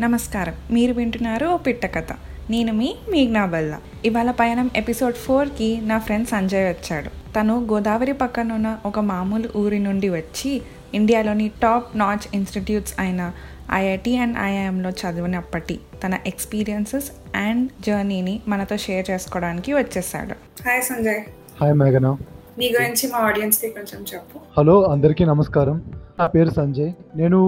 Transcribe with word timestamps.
నమస్కారం. 0.00 0.54
మీరు 0.70 0.92
వింటున్నారు 0.92 1.46
ఓ 1.46 1.56
పిట్ట 1.56 1.86
కథ. 1.86 2.06
నేను 2.50 2.72
మీ 2.72 2.96
మీగ్నా 3.10 3.46
బల్లా. 3.46 3.78
ఇవాళ 4.04 4.30
పయనం 4.30 4.70
ఎపిసోడ్ 4.76 5.14
ఫోర్కి 5.14 5.80
నా 5.82 5.98
ఫ్రెండ్ 5.98 6.28
సంజయ్ 6.28 6.68
వచ్చాడు. 6.68 7.08
తను 7.08 7.64
గోదావరి 7.64 8.12
పక్కనున్న 8.12 8.78
ఒక 8.86 8.98
మామూలు 8.98 9.48
ఊరి 9.56 9.78
నుండి 9.78 10.08
వచ్చి 10.08 10.62
ఇండియాలోని 10.94 11.50
టాప్ 11.62 11.98
నాచ్ 11.98 12.34
ఇన్స్టిట్యూట్స్ 12.34 12.94
అయిన 12.98 13.32
ఐఐటి 13.72 14.16
అండ్ 14.16 14.38
ఐఐఎంలో 14.38 14.90
చదివినప్పటి 14.90 15.80
తన 16.04 16.18
ఎక్స్పీరియన్సెస్ 16.26 17.10
అండ్ 17.34 17.70
జర్నీని 17.86 18.40
మనతో 18.48 18.76
షేర్ 18.76 19.10
చేసుకోవడానికి 19.10 19.72
వచ్చేసాడు. 19.72 20.62
హాయ్ 20.68 20.82
సంజయ్. 20.82 21.20
హాయ్ 21.60 21.74
మేఘన. 21.74 22.16
నీ 22.58 22.68
గురించి 22.68 23.08
మా 23.12 23.18
ఆడియన్స్కి 23.18 23.68
కొంచెం 23.68 24.04
చెప్పు. 24.14 24.40
హలో 24.58 24.84
అందరికీ 24.84 25.24
నమస్కారం. 25.24 25.82
నా 26.18 26.26
పేరు 26.32 26.50
సంజయ్. 26.56 26.90
నేను 27.20 27.38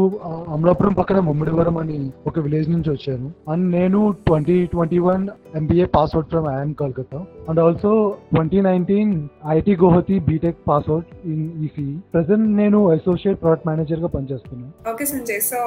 అమలాపురం 0.54 0.92
పక్కన 0.92 1.18
ముమ్మిడివరం 1.26 1.76
అని 1.82 1.98
ఒక 2.28 2.38
విలేజ్ 2.44 2.68
నుంచి 2.70 2.88
వచ్చాను. 2.90 3.28
అండ్ 3.52 3.66
నేను 3.76 3.98
twenty 4.26 4.56
twenty 4.72 4.98
one 5.08 5.24
MBA 5.58 5.84
pass 5.96 6.14
out 6.16 6.30
from 6.32 6.46
IIM 6.54 6.72
Calcutta 6.80 7.20
and 7.48 7.60
also 7.64 7.90
twenty 8.34 8.60
nineteen 8.60 9.12
IIT 9.52 9.74
Guwahati 9.82 10.16
B Tech 10.28 10.58
pass 10.68 10.88
out 10.94 11.10
in 11.32 11.44
EC 11.66 11.86
present 12.14 12.48
నేను 12.62 12.80
అసోసియేట్ 12.94 13.38
ప్రొడక్ట్ 13.42 13.68
మేనేజర్గా 13.68 14.10
పనిచేస్తున్నాను. 14.16 14.72
ఓకే 14.92 15.06
సంజయ్. 15.12 15.40
సో 15.50 15.60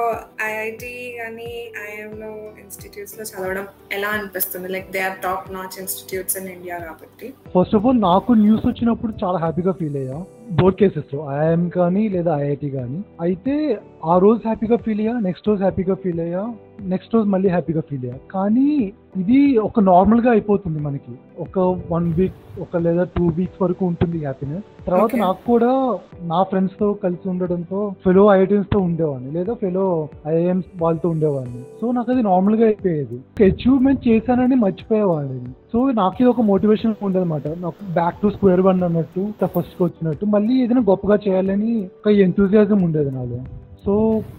ఐఐటి 0.50 0.92
కానీ 1.20 1.52
ఐఎంలో 1.86 2.32
ఇన్స్టిట్యూట్స్లో 2.64 3.26
చదవడం 3.30 3.66
ఎలా 3.98 4.10
అనిపిస్తుంది? 4.18 4.68
Like 4.76 4.90
they 4.96 5.02
are 5.08 5.18
top 5.28 5.48
notch 5.56 5.78
institutes 5.84 6.36
in 6.42 6.50
India 6.56 6.78
కాబట్టి. 6.88 7.28
First 7.56 7.76
of 7.80 7.86
all 7.86 8.02
నాకు 8.10 8.32
news 8.44 8.66
వచ్చినప్పుడు 8.70 9.14
చాలా 9.24 9.40
హ్యాపీగా 9.46 9.74
ఫీల్ 9.80 9.98
అయ్యా. 10.02 10.20
బోర్డ్ 10.58 10.78
కేసెస్లో 10.78 11.20
కానీ 11.68 12.08
లేదా 12.08 12.32
ఐఐటి 12.36 12.70
కానీ. 12.70 12.98
అయితే 13.20 13.54
ఆ 14.06 14.18
రోజు 14.18 14.40
హ్యాపీగా 14.44 14.76
ఫీల్ 14.76 15.00
అయ్యా 15.00 15.20
నెక్స్ట్ 15.20 15.48
రోజు 15.48 15.60
హ్యాపీగా 15.60 15.94
ఫీల్ 15.94 16.20
అయ్యా 16.20 16.54
నెక్స్ట్ 16.82 17.14
రోజు 17.14 17.28
మళ్ళీ 17.28 17.48
హ్యాపీగా 17.48 17.80
ఫీల్ 17.80 18.04
అయ్యా. 18.04 18.18
కానీ 18.30 18.92
ఇది 19.16 19.58
ఒక 19.58 19.80
నార్మల్గా 19.80 20.30
అయిపోతుంది 20.30 20.80
మనకి. 20.80 21.12
ఒక 21.38 21.58
వన్ 21.92 22.12
వీక్ 22.12 22.60
ఒక 22.60 22.76
లేదా 22.76 23.04
టూ 23.04 23.26
వీక్స్ 23.26 23.62
వరకు 23.62 23.86
ఉంటుంది 23.86 24.18
హ్యాపీనెస్ 24.18 24.86
తర్వాత. 24.86 25.16
నాకు 25.16 25.46
కూడా 25.46 25.98
నా 26.22 26.42
ఫ్రెండ్స్తో 26.42 26.92
కలిసి 26.92 27.28
ఉండడంతో 27.28 27.94
ఫెలో 28.04 28.34
ఐఐటీస్తో 28.34 28.78
ఉండేవాడిని 28.78 29.30
లేదా 29.30 29.54
ఫెలో 29.54 30.08
ఐఐఎంస్ 30.26 30.82
వాళ్ళతో 30.82 31.08
ఉండేవాడిని. 31.08 31.62
సో 31.80 31.92
నాకు 31.92 32.12
అది 32.12 32.22
నార్మల్గా 32.22 32.64
అయిపోయేది. 32.64 33.44
అచీవ్మెంట్ 33.44 34.08
చేశానని 34.08 34.54
మర్చిపోయేవాడిని. 34.54 35.52
సో 35.72 35.90
నాకు 35.90 36.14
ఇది 36.20 36.30
ఒక 36.30 36.40
మోటివేషన్ 36.40 36.94
ఉండదన్నమాట. 37.02 37.48
నాకు 37.48 37.92
బ్యాక్ 37.92 38.22
టు 38.22 38.30
స్క్వేర్ 38.30 38.60
వన్ 38.60 38.82
అన్నట్టు 38.82 39.32
ఫస్ట్ 39.46 39.82
వచ్చినట్టు. 39.82 40.26
మళ్ళీ 40.26 40.62
ఏదైనా 40.62 40.80
గొప్పగా 40.80 41.18
చేయాలని 41.28 41.84
ఒక 41.84 42.08
ఎంతూజియాజం 42.08 42.82
ఉండేది 42.82 43.10
నాలో. 43.10 43.40
సో 43.84 43.92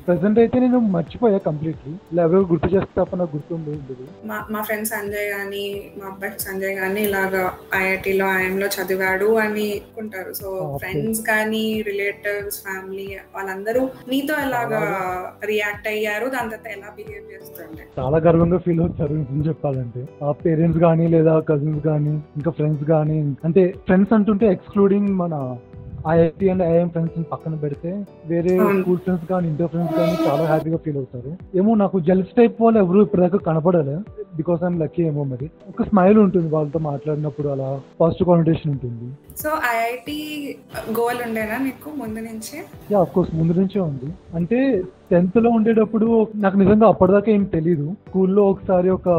ప్రెసెంట్ 0.05 0.39
అయితే 0.39 0.57
నేను 0.59 0.79
మర్చిపోయా 0.93 1.37
కంప్లీట్లీ 1.45 1.91
ఇలా 2.11 2.21
ఎవరో 2.23 2.39
గుర్తు 2.43 2.67
చేస్తే 2.73 3.05
నాకు 3.13 3.31
గుర్తుండే 3.31 3.71
ఉండదు 3.71 4.03
మా 4.27 4.37
మా 4.51 4.59
ఫ్రెండ్ 4.61 4.87
సంజయ్ 4.87 5.27
కానీ 5.31 5.63
మా 5.97 6.05
అబ్బాయి 6.07 6.43
సంజయ్ 6.43 6.75
కానీ 6.75 7.01
ఇలాగా 7.01 7.41
ఐఐటిలో 7.79 8.25
ఐఎంలో 8.35 8.67
చదివాడు 8.75 9.29
అని 9.37 9.65
అనుకుంటారు. 9.77 10.33
సో. 10.33 10.49
ఫ్రెండ్స్ 10.83 11.21
కానీ 11.21 11.63
రిలేటివ్స్ 11.81 12.59
ఫ్యామిలీ 12.63 13.07
వాళ్ళందరూ 13.35 13.81
నీతో 14.07 14.35
ఎలాగా 14.45 14.81
రియాక్ట్ 15.43 15.87
అయ్యారు? 15.87 16.27
దాని 16.27 16.51
తర్వాత 16.51 16.67
ఎలా 16.75 16.91
బిహేవ్ 16.97 17.25
చేస్తుండే? 17.33 17.83
చాలా 17.97 18.17
గర్వంగా 18.19 18.57
ఫీల్ 18.57 18.81
అవుతారు 18.81 19.13
నిజం 19.21 19.41
చెప్పాలంటే. 19.49 20.03
ఆ 20.23 20.31
పేరెంట్స్ 20.43 20.79
కానీ 20.79 21.07
లేదా 21.07 21.35
కజిన్స్ 21.49 21.83
కానీ 21.85 22.13
ఇంకా 22.37 22.51
ఫ్రెండ్స్ 22.51 22.85
కానీ 22.93 23.19
అంటే 23.43 23.65
ఫ్రెండ్స్ 23.87 24.13
అంటుంటే 24.13 24.47
ఎక్స్క్లూడింగ్ 24.51 25.11
మన 25.15 25.33
ఐఐటి 26.07 26.49
అండ్ 26.49 26.63
ఐఎం 26.63 26.89
ఫ్రెండ్స్ 26.89 27.31
పక్కన 27.31 27.55
పెడితే 27.55 28.05
వేరే. 28.25 28.57
స్కూల్ 28.57 28.97
ఫ్రెండ్స్ 28.97 29.25
కానీ 29.27 29.47
ఇంటర్ 29.47 29.67
ఫ్రెండ్స్ 29.67 29.95
కానీ 29.95 30.29
చాలా 30.29 30.45
హ్యాపీగా 30.45 30.77
ఫీల్ 30.77 30.97
అవుతారు. 30.97 31.37
ఏమో 31.55 31.75
నాకు 31.75 31.99
జెల్స్ 31.99 32.35
టైప్ 32.37 32.61
వాళ్ళు 32.61 32.79
ఎవరు 32.79 33.01
ఇప్పటిదాకా 33.01 33.37
కనపడలే. 33.37 33.97
బికాస్ 34.35 34.63
ఐఎమ్ 34.63 34.79
లక్కీ 34.79 35.03
ఏమో 35.03 35.23
మరి. 35.23 35.49
ఒక 35.69 35.83
స్మైల్ 35.83 36.17
ఉంటుంది 36.17 36.49
వాళ్ళతో 36.55 36.79
మాట్లాడినప్పుడు 36.79 37.47
అలా 37.47 37.79
పాజిటివ్ 38.01 38.29
కాన్వర్టేషన్ 38.29 38.71
ఉంటుంది. 38.71 39.13
సో 39.37 39.49
ఐఐటి 39.49 40.17
గోల్ 40.99 41.19
ఉండేనా 41.27 41.57
నీకు 41.57 41.89
ముందు 41.89 42.19
నుంచి? 42.19 42.63
యా 42.91 42.99
ఆఫ్ 42.99 43.13
కోర్స్ 43.13 43.35
ముందు 43.35 43.53
నుంచే 43.53 43.79
ఉంది. 43.79 44.13
అంటే 44.35 44.83
టెన్త్లో 45.11 45.49
ఉండేటప్పుడు 45.49 46.27
నాకు 46.35 46.57
నిజంగా 46.57 46.87
అప్పటిదాకా 46.87 47.31
ఏం 47.31 47.43
తెలీదు. 47.43 47.95
స్కూల్లో 48.07 48.43
ఒకసారి 48.49 48.89
ఒక 48.89 49.09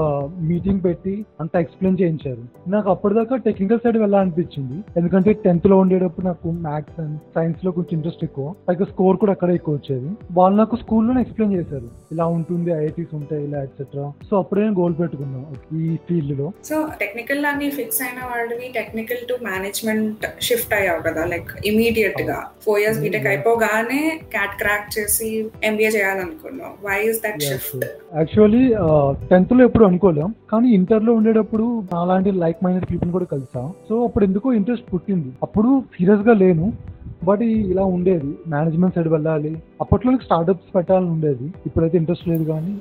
మీటింగ్ 0.41 0.85
పెట్టి 0.85 1.27
అంతా 1.41 1.61
ఎక్స్ప్లెయిన్ 1.61 1.99
చేయించారు. 2.03 2.71
నాకు 2.71 2.91
అప్పటిదాకా 2.91 3.37
టెక్నికల్ 3.37 3.81
సైడ్ 3.85 3.99
వెళ్ళాలనిపించింది 3.99 4.85
ఎందుకంటే 4.97 5.33
టెన్త్లో 5.33 5.79
ఉండేటప్పుడు 5.79 6.27
నాకు 6.27 6.51
మ్యాథ్స్ 6.51 7.01
అండ్ 7.01 7.19
సైన్స్లో 7.35 7.71
కొంచెం 7.71 7.93
ఇంట్రెస్ట్ 7.93 8.25
ఎక్కువ. 8.25 8.55
పైగా 8.69 8.85
స్కోర్ 8.85 9.17
కూడా 9.17 9.33
అక్కడే 9.33 9.55
ఎక్కువ 9.55 9.75
వచ్చేది. 9.75 10.11
వాళ్ళు 10.33 10.59
నాకు 10.59 10.77
స్కూల్లోనే 10.77 11.21
ఎక్స్ప్లెయిన్ 11.21 11.55
చేశారు. 11.59 11.91
ఇలా 12.13 12.27
ఉంటుంది 12.27 12.71
ఐఐటీస్ 12.71 13.15
ఉంటాయి 13.15 13.45
ఇలా 13.45 13.63
ఎట్సెట్రా 13.63 14.13
సో 14.31 14.39
అప్పుడే 14.39 14.63
నేను 14.63 14.81
గోల్ 14.81 14.95
పెట్టుకున్నాను 15.01 15.77
ఈ 15.81 15.97
ఫీల్డ్లో. 15.97 16.53
సో 16.65 16.89
టెక్నికల్ 17.01 17.45
అని 17.45 17.71
ఫిక్స్ 17.71 18.03
అయిన 18.03 18.21
వాడివి 18.33 18.73
టెక్నికల్ 18.75 19.23
టు 19.29 19.45
మేనేజ్మెంట్ 19.45 20.02
షిఫ్ట్ 20.49 20.75
అయ్యావు 20.79 21.01
కదా 21.09 21.23
లైక్ 21.33 21.51
ఇమీడియట్గా. 21.67 22.39
ఫోర్ 22.65 22.81
ఇయర్స్ 22.81 23.01
బీటెక్ 23.01 23.29
అయిపోగానే 23.33 24.03
క్యాట్ 24.35 24.55
క్రాక్ 24.63 24.89
చేసి 24.99 25.29
MBA 25.65 25.91
చేయాలనుకున్నావు. 25.97 26.75
Why 26.87 26.99
is 27.11 27.21
that 27.27 27.43
shift 27.51 27.85
actually 28.19 28.65
టెన్త్లో 29.33 29.63
ఎప్పుడు 29.65 29.85
అనుకోలేం 29.91 30.31
కానీ 30.53 30.69
ఇంటర్లో 30.79 31.13
ఉండేటప్పుడు 31.19 31.67
అలాంటి 32.03 32.31
లైక్ 32.45 32.65
మైండెడ్ 32.65 32.89
పీపుల్ 32.93 33.13
కూడా 33.17 33.29
కలిసా. 33.35 33.63
సో 33.89 33.95
అప్పుడు 34.07 34.25
ఎందుకో 34.25 34.53
ఇంట్రెస్ట్ 34.61 34.89
పుట్టింది. 34.95 35.31
అప్పుడు 35.43 35.71
సీరియస్గా 35.97 36.35
లేను. 36.45 36.67
బట్ 37.25 37.43
ఇలా 37.43 37.85
ఉండేది. 37.85 38.39
మేనేజ్మెంట్ 38.47 38.95
సైడ్ 38.95 39.09
వెళ్ళాలి. 39.09 39.63
అప్పట్లో 39.81 40.17
స్టార్ట్అప్స్ 40.25 40.75
పెట్టాలని 40.75 41.11
ఉండేది. 41.11 41.53
ఇప్పుడైతే 41.67 41.99
ఇంట్రెస్ట్ 41.99 42.29
లేదు 42.29 42.45
కానీ 42.45 42.79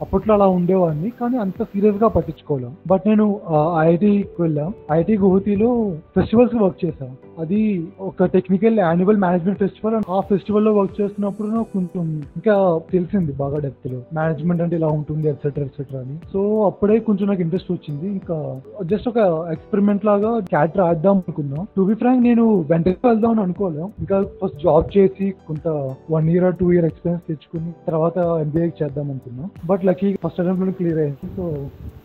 అప్పట్లో 0.00 0.34
అలా 0.34 0.46
ఉండేవాడిని. 0.46 1.10
కానీ 1.20 1.36
అంత 1.36 1.62
సీరియస్గా 1.62 2.08
పట్టించుకోలేం. 2.08 2.72
బట్ 2.90 3.02
నేను 3.06 3.40
ఐఐటికి 3.78 4.42
వెళ్ళాం. 4.42 4.74
ఐఐటి 4.92 5.18
గుహతిలో 5.18 5.90
ఫెస్టివల్స్ 6.16 6.54
వర్క్ 6.54 6.84
చేశాను 6.84 7.16
అది 7.40 7.88
ఒక 8.00 8.24
టెక్నికల్ 8.24 8.78
యాన్యువల్ 8.78 9.16
మేనేజ్మెంట్ 9.16 9.58
ఫెస్టివల్ 9.58 10.10
ఆ 10.10 10.20
ఫెస్టివల్లో 10.20 10.72
వర్క్ 10.74 11.00
చేస్తున్నప్పుడు 11.00 11.48
నాకు 11.48 11.72
కొంచెం 11.72 12.22
ఇంకా 12.36 12.80
తెలిసింది 12.92 13.32
బాగా 13.32 13.58
డెప్త్లో. 13.58 14.00
మేనేజ్మెంట్ 14.14 14.62
అంటే 14.62 14.76
ఇలా 14.76 14.88
ఉంటుంది 14.88 15.28
ఎట్సెట్రా 15.28 15.64
ఎట్సెట్రా 15.64 16.00
అని. 16.00 16.16
సో 16.32 16.66
అప్పుడే 16.66 16.98
కొంచెం 16.98 17.28
నాకు 17.28 17.40
ఇంట్రెస్ట్ 17.40 17.72
వచ్చింది. 17.72 18.06
ఇంకా 18.08 18.60
జస్ట్ 18.84 19.08
ఒక 19.08 19.48
ఎక్స్పెరిమెంట్ 19.52 20.06
లాగా 20.06 20.38
క్యాట్ 20.38 20.78
రాద్దాం 20.78 21.16
అనుకున్నాం. 21.16 21.66
టు 21.76 21.82
బి 21.82 21.94
ఫ్రాంక్ 21.94 22.22
నేను 22.22 22.64
వెంటనే 22.70 22.96
వెళ్దాం 23.04 23.30
అనుకున్నాను 23.30 23.59
అనుకోలేం 23.60 23.88
ఇంకా 24.02 24.16
ఫస్ట్ 24.40 24.58
జాబ్ 24.64 24.86
చేసి 24.96 25.26
కొంత 25.48 25.68
one 26.14 26.28
year 26.32 26.56
two 26.60 26.66
year 26.74 26.86
experience 26.88 27.24
తెచ్చుకుని 27.28 27.70
తర్వాత 27.88 28.18
ఎంబీఏ 28.44 28.66
చేద్దాం 28.80 29.06
అనుకున్నా. 29.12 29.44
బట్ 29.70 29.82
లక్కీ 29.88 30.08
ఫస్ట్ 30.24 30.40
అటెంప్ట్లో 30.42 30.74
క్లియర్ 30.78 31.00
అయింది. 31.04 31.28
సో 31.36 31.44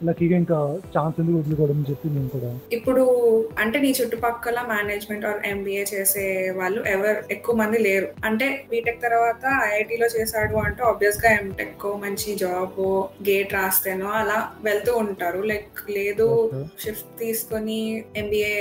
లక్కీగా 0.08 0.36
ఇంకా 0.44 0.58
ఛాన్స్ 0.96 1.18
ఎందుకు 1.22 1.38
వదులుకోవడం 1.40 1.80
చెప్పి 1.90 2.14
నేను 2.16 2.30
కూడా 2.36 2.50
ఇప్పుడు 2.78 3.04
అంటే 3.64 3.78
నీ 3.86 3.92
చుట్టుపక్కల 4.00 4.60
మేనేజ్మెంట్ 4.74 5.28
ఆర్ 5.30 5.40
ఎంబీఏ 5.52 5.84
చేసే 5.94 6.26
వాళ్ళు 6.60 6.82
ఎవరు 6.96 7.22
ఎక్కువ 7.36 7.56
మంది 7.62 7.80
లేరు. 7.88 8.10
అంటే 8.30 8.48
బీటెక్ 8.72 9.02
తర్వాత 9.08 9.46
ఐఐటిలో 9.70 10.10
చేశాడు 10.18 10.56
అంటే 10.66 10.84
ఆబ్వియస్గా 10.92 11.32
ఎంటెక్ 11.40 11.88
మంచి 12.06 12.30
జాబ్ 12.44 12.80
గేట్ 13.30 13.56
రాస్తేనో 13.60 14.10
అలా 14.22 14.40
వెళ్తూ 14.68 14.94
ఉంటారు. 15.06 15.42
లైక్ 15.54 15.82
లేదు 16.00 16.28
షిఫ్ట్ 16.84 17.12
తీసుకొని 17.24 17.80
ఎంబీఏ 18.24 18.54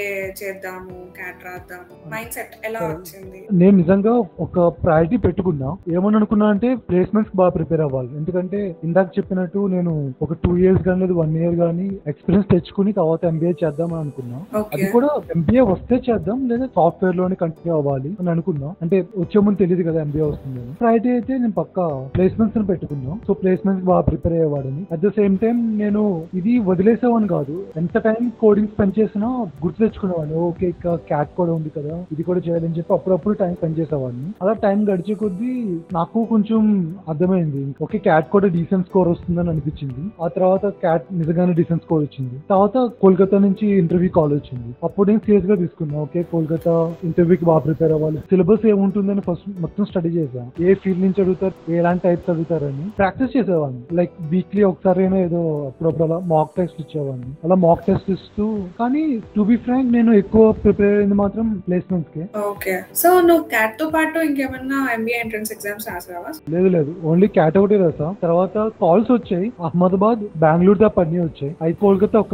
చేద్దాము 0.43 0.97
క్యాట్ 1.19 1.44
రాద్దాము 1.49 1.94
మైండ్ 2.15 2.34
సెట్ 2.38 2.55
ఎలా 2.69 2.81
వచ్చింది. 2.91 3.41
నేను 3.53 3.77
నిజంగా 3.77 4.12
ఒక 4.41 4.67
ప్రయారిటీ 4.84 5.17
పెట్టుకున్నా. 5.17 5.77
ఏమని 5.89 6.17
అనుకున్నా 6.17 6.47
అంటే 6.47 6.75
ప్లేస్మెంట్స్ 6.75 7.37
బాగా 7.37 7.50
ప్రిపేర్ 7.50 7.81
అవ్వాలి. 7.81 8.17
ఎందుకంటే 8.17 8.77
ఇందాక 8.84 9.09
చెప్పినట్టు 9.19 9.59
నేను 9.59 10.12
ఒక 10.22 10.33
టూ 10.33 10.56
ఇయర్స్ 10.56 10.83
కానీ 10.83 11.00
లేదు 11.00 11.12
వన్ 11.12 11.37
ఇయర్ 11.37 11.56
కానీ 11.56 11.99
ఎక్స్పీరియన్స్ 12.06 12.49
తెచ్చుకుని 12.49 12.93
తర్వాత 12.93 13.25
ఎంబీఏ 13.25 13.53
చేద్దాం 13.65 13.94
అనుకున్నా. 13.94 14.39
ఓకే. 14.61 14.69
అది 14.75 14.87
కూడా 14.93 15.09
ఎంబీఏ 15.37 15.61
వస్తే 15.61 16.03
చేద్దాం 16.11 16.49
లేదా 16.49 16.67
సాఫ్ట్వేర్లోనే 16.67 17.34
కంటిన్యూ 17.34 17.77
అవ్వాలి 17.77 18.17
అని 18.21 18.31
అనుకున్నా. 18.31 18.75
అంటే 18.83 19.06
వచ్చే 19.19 19.41
ముందు 19.41 19.59
తెలియదు 19.59 19.91
కదా 19.91 20.00
ఎంబీఏ 20.00 20.23
వస్తుంది 20.23 20.61
ప్రయారిటీ 20.81 21.09
అయితే 21.09 21.33
నేను 21.39 21.53
పక్క 21.53 21.81
ప్లేస్మెంట్స్ 22.15 22.69
పెట్టుకున్నా. 22.69 23.19
సో 23.27 23.33
ప్లేస్మెంట్స్ 23.33 23.84
బాగా 23.84 24.00
ప్రిపేర్ 24.00 24.34
అయ్యేవాడిని. 24.34 24.87
అట్ 24.93 25.00
ద 25.00 25.09
సేమ్ 25.09 25.38
టైం 25.38 25.79
నేను 25.79 26.23
ఇది 26.35 26.59
వదిలేసేవాడిని 26.59 27.29
కాదు. 27.29 27.64
ఎంత 27.76 27.99
టైం 27.99 28.32
కోడింగ్ 28.41 28.69
స్పెండ్ 28.69 29.00
చేసినా 29.00 29.26
గుర్తు 29.64 29.79
తెచ్చుకునేవాడిని. 29.79 30.37
ఓకే 30.38 30.67
ఇంకా 30.67 30.97
క్యాట్ 30.97 31.29
కూడా 31.37 31.53
ఉంది 31.53 31.70
కదా 31.79 32.05
ఇది 32.12 32.23
కూడా 32.23 32.41
అని 32.75 32.79
చెప్పి 32.81 32.94
అప్పుడప్పుడు 32.94 33.35
టైం 33.41 33.53
స్పెండ్ 33.55 33.79
చేసేవాడిని. 33.81 34.29
అలా 34.43 34.53
టైం 34.65 34.79
గడిచే 34.91 35.15
కొద్దీ 35.15 35.53
నాకు 35.97 36.19
కొంచెం 36.32 36.62
అర్థమైంది. 37.09 37.62
ఓకే 37.85 37.99
క్యాట్ 38.06 38.29
కూడా 38.35 38.49
డీసెంట్ 38.56 38.87
స్కోర్ 38.88 39.09
వస్తుందని 39.09 39.50
అనిపించింది. 39.53 40.03
ఆ 40.25 40.29
తర్వాత 40.37 40.67
క్యాట్ 40.82 41.06
నిజంగానే 41.21 41.53
డిఫెన్స్ 41.61 41.85
స్కోర్ 41.85 42.03
వచ్చింది. 42.03 42.37
తర్వాత 42.53 42.76
కోల్కతా 43.03 43.38
నుంచి 43.47 43.67
ఇంటర్వ్యూ 43.82 44.11
కాల్ 44.19 44.32
వచ్చింది. 44.38 44.71
అప్పుడు 44.87 45.06
నేను 45.11 45.23
సీరియస్గా 45.26 45.56
తీసుకున్నా. 45.62 45.97
ఓకే 46.06 46.23
కోల్కతా 46.32 46.75
ఇంటర్వ్యూకి 47.09 47.44
బాగా 47.50 47.62
ప్రిపేర్ 47.69 47.94
అవ్వాలి. 47.97 48.21
సిలబస్ 48.31 48.67
ఏముంటుందని 48.73 49.25
ఫస్ట్ 49.29 49.47
మొత్తం 49.65 49.85
స్టడీ 49.91 50.12
చేశాను 50.19 50.50
ఏ 50.67 50.75
ఫీల్డ్ 50.82 51.03
నుంచి 51.06 51.23
అడుగుతారు 51.25 51.76
ఎలాంటి 51.81 52.05
టైప్స్ 52.09 52.31
అడుగుతారని 52.35 52.87
ప్రాక్టీస్ 53.00 53.37
చేసేవాడిని. 53.37 53.82
లైక్ 54.00 54.15
వీక్లీ 54.35 54.62
ఒకసారి 54.71 55.03
అయినా 55.05 55.21
ఏదో 55.29 55.43
అప్పుడప్పుడు 55.71 56.06
అలా 56.09 56.19
మాక్ 56.35 56.55
టెస్ట్ 56.59 56.81
ఇచ్చేవాడిని. 56.85 57.32
అలా 57.44 57.59
మాక్ 57.67 57.87
టెస్ట్ 57.88 58.11
ఇస్తూ 58.17 58.47
కానీ 58.81 59.05
టు 59.37 59.43
బి 59.50 59.56
ఫ్రాంక్ 59.67 59.93
నేను 59.99 60.12
ఎక్కువ 60.23 60.44
ప్రిపేర్ 60.65 60.97
అయింది 60.99 61.19
మాత్రం 61.23 61.47
ప్లేస్మెంట్స్కి. 61.69 62.23
ఓకే. 62.64 62.81
సో 62.96 63.20
నువ్వు 63.20 63.44
క్యాట్తో 63.44 63.90
పాటు 63.94 64.19
ఇంకేమన్నా 64.19 64.88
ఎంబీఏ 64.94 65.20
ఎంట్రన్స్ 65.20 65.52
ఎగ్జామ్స్ 65.52 65.88
రాసావా? 65.88 66.32
లేదు 66.50 66.69
లేదు. 66.69 66.94
ఓన్లీ 67.05 67.26
క్యాట్ 67.26 67.58
ఒకటి 67.58 67.76
రాసా. 67.76 68.14
తర్వాత 68.22 68.55
కాల్స్ 68.82 69.12
వచ్చాయి. 69.12 69.52
అహ్మదాబాద్ 69.64 70.19
బెంగళూరు 70.19 70.88
తప్ప 70.88 71.00
అన్ని 71.00 71.19
వచ్చాయి. 71.19 71.56
అయితే 71.62 71.78
కోల్కతా 71.81 72.19
ఒక 72.19 72.32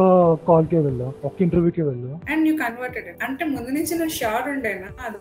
కాల్ 0.49 0.67
కే 0.67 0.79
వెళ్ళా. 0.79 1.13
ఒక 1.25 1.33
ఇంటర్వ్యూకి 1.41 1.83
వెళ్ళా. 1.83 2.35
అండ్ 2.35 2.49
యూ 2.49 2.55
కన్వర్టెడ్ 2.55 3.25
అంటే 3.25 3.45
ముందు 3.45 3.71
నుంచి 3.71 3.95
నువ్వు 3.95 4.09
షూర్ 4.09 4.49
ఉండేనా? 4.51 5.13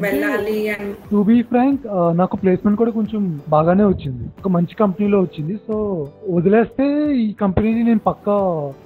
వెళ్ళాలి 0.00 0.68
అండ్ 0.68 0.96
టు 1.10 1.22
బీ 1.22 1.42
ఫ్రాంక్ 1.42 1.80
నాకు 2.16 2.36
ప్లేస్మెంట్ 2.36 2.78
కూడా 2.78 2.90
కొంచెం 2.90 3.40
బాగానే 3.48 3.84
వచ్చింది. 3.84 4.28
ఒక 4.38 4.48
మంచి 4.48 4.74
కంపెనీలో 4.80 5.20
వచ్చింది. 5.20 5.56
సో 5.66 6.06
వదిలేస్తే 6.30 7.14
ఈ 7.16 7.32
కంపెనీని 7.32 7.82
నేను 7.82 7.98
పక్కా 7.98 8.36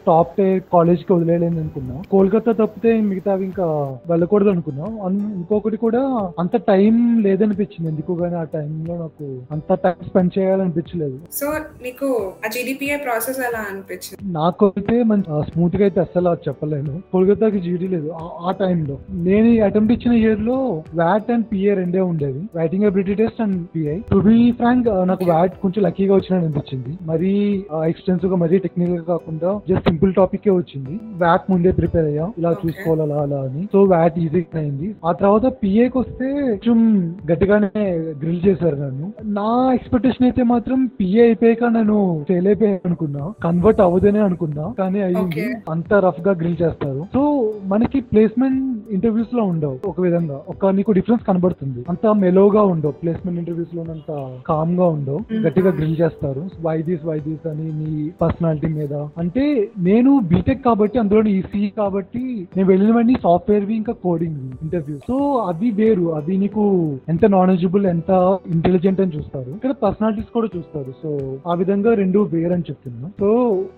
టాప్ 0.06 0.30
కాలేజ్కి 0.72 1.12
వదిలేయలేను 1.12 1.60
అనుకున్నా 1.60 2.02
కోల్కతా 2.10 2.52
తప్పితే 2.52 3.00
మిగతావి 3.00 3.44
ఇంకా 3.44 3.64
వెళ్ళకూడదు 4.10 4.48
అనుకున్నా 4.48 4.84
అన్- 4.84 5.40
ఇంకొకటి 5.50 5.76
కూడా 5.76 6.31
అంత 6.38 6.56
టైం 6.56 7.23
లేదనిపించింది. 7.23 7.91
ఎందుకు 7.91 8.14
కానీ 8.14 8.35
ఆ 8.35 8.44
టైంలో 8.44 8.97
నాకు 8.99 9.38
అంత 9.50 9.75
టైం 9.75 9.93
స్పెండ్ 10.06 10.38
చేయాలనిపించలేదు. 10.38 11.19
సో 11.32 11.47
నీకు 11.82 12.32
ఆ 12.47 12.49
జీడిపిఏ 12.49 12.97
ప్రాసెస్ 12.97 13.38
ఎలా 13.38 13.58
అనిపించింది? 13.70 14.35
నాకు 14.35 14.67
అయితే 14.67 15.02
మంచి 15.02 15.23
స్మూత్గా 15.23 15.82
అయితే 15.82 16.00
అస్సలు 16.00 16.29
చెప్పలేను. 16.29 17.02
కోల్కతాకి 17.12 17.61
జీడీ 17.61 17.88
లేదు. 17.88 18.11
ఆ- 18.11 18.55
టైంలో. 18.61 18.99
నేను 19.11 19.64
అటెంప్ట్ 19.64 19.93
ఇచ్చిన 19.93 20.14
ఇయర్లో 20.14 20.55
వ్యాట్ 20.94 21.31
అండ్ 21.31 21.44
పిఏ 21.53 21.75
రెండే 21.75 22.00
ఉండేవి. 22.00 22.43
Writing 22.56 22.85
ability 22.85 23.14
test 23.14 23.43
and 23.43 23.67
PI 23.76 23.99
to 23.99 24.17
be 24.17 24.53
frank 24.53 25.08
నాకు 25.08 25.25
వ్యాట్ 25.25 25.61
కొంచెం 25.61 25.85
లక్కీగా 25.85 26.14
వచ్చినట్టు 26.14 26.46
అనిపించింది. 26.46 26.99
మరీ 27.03 27.64
ఎక్స్టెన్సివ్గా 27.87 28.37
మరీ 28.37 28.58
టెక్నికల్గా 28.58 29.03
కాకుండా 29.03 29.61
జస్ట్ 29.69 29.88
సింపుల్ 29.88 30.14
టాపిక్ 30.14 30.49
వచ్చింది. 30.49 31.00
వ్యాట్ 31.05 31.43
ముందే 31.50 31.73
ప్రిపేర్ 31.73 32.05
అయ్యా. 32.05 32.32
ఇలా. 32.38 32.56
చూసుకోవాలి 32.67 33.03
అలా 33.03 33.23
అలా 33.23 33.37
అని. 33.37 33.69
సో 33.73 33.82
వ్యాట్ 33.82 34.19
ఈజీగా 34.19 34.61
అయింది. 34.61 34.94
ఆ 35.06 35.12
తర్వాత 35.12 35.39
పిఏకి 35.48 35.98
వస్తే 35.98 36.32
కొంచెం 36.32 37.10
గట్టిగానే 37.32 37.70
గ్రిల్ 37.90 38.40
చేశారు 38.46 38.76
నన్ను. 38.76 39.12
నా 39.25 39.70
ఎక్స్పెక్టేషన్ 39.75 40.25
అయితే 40.25 40.42
మాత్రం 40.42 40.87
పిఏ 40.87 41.22
అయిపోయాక 41.22 41.64
నేను 41.64 42.25
ఫెయిల్ 42.28 42.46
అయిపోయాను 42.46 42.81
అనుకున్నా. 42.87 43.32
కన్వర్ట్ 43.44 43.81
అవ్వదనే 43.81 44.19
అనుకున్నా. 44.19 44.75
కానీ 44.78 45.00
అయ్యింది. 45.00 45.54
అంత 45.70 45.94
రఫ్గా 45.94 46.32
గ్రిల్ 46.32 46.56
చేస్తారు. 46.62 47.06
సో 47.14 47.52
మనకి 47.66 48.00
ప్లేస్మెంట్ 48.00 48.84
ఇంటర్వ్యూస్లో 48.90 49.42
ఉండవు. 49.42 49.78
ఒక 49.87 50.00
విధంగా. 50.00 50.40
ఒక 50.48 50.66
నీకు 50.66 50.92
డిఫరెన్స్ 50.92 51.26
కనబడుతుంది. 51.26 51.84
అంత 51.88 52.06
మెలోగా 52.06 52.62
ఉండవు. 52.62 52.93
ప్లేస్మెంట్ 52.93 53.38
ఇంటర్వ్యూస్లో 53.38 53.93
అంత 53.93 54.36
కామ్గా 54.46 54.86
ఉండవు. 54.86 55.19
Mhm. 55.19 55.46
గట్టిగా 55.46 55.70
గ్రిల్ 55.70 55.96
చేస్తారు. 56.00 56.48
వై 56.60 56.82
దీస్ 56.82 57.06
వై 57.06 57.20
దీస్ 57.20 57.46
అని 57.46 57.72
నీ 57.72 58.10
పర్సనాలిటీ 58.22 58.69
మీద. 58.69 58.94
అంటే 58.94 59.69
నేను 59.78 60.20
బీటెక్ 60.20 60.64
కాబట్టి 60.64 60.98
అందులో 60.98 61.22
ఈసీ 61.31 61.72
కాబట్టి 61.78 62.48
నేను 62.56 62.69
వెళ్ళినవన్నీ 62.69 63.14
సాఫ్ట్వేర్ 63.22 63.64
వి 63.64 63.76
ఇంకా 63.76 63.93
కోడింగ్ 63.93 64.40
ఇంటర్వ్యూ 64.62 64.98
సో 64.98 65.30
అవి 65.38 65.71
వేరు. 65.71 66.15
అవి 66.15 66.37
నీకు 66.37 66.62
ఎంత 67.09 67.27
నాలెడ్జబుల్ 67.27 67.87
ఎంత 67.87 68.38
ఇంటెలిజెంట్ 68.47 69.00
అని 69.00 69.17
చూస్తారు. 69.17 69.50
ఇక్కడ 69.50 69.71
పర్సనాలిటీస్ 69.71 70.32
కూడా 70.35 70.49
చూస్తారు. 70.56 70.94
సో 71.03 71.38
ఆ 71.47 71.55
విధంగా 71.55 71.94
రెండు 71.94 72.19
వేరు 72.19 72.53
అని 72.53 72.62
చెప్తున్నా. 72.71 73.11
సో 73.21 73.29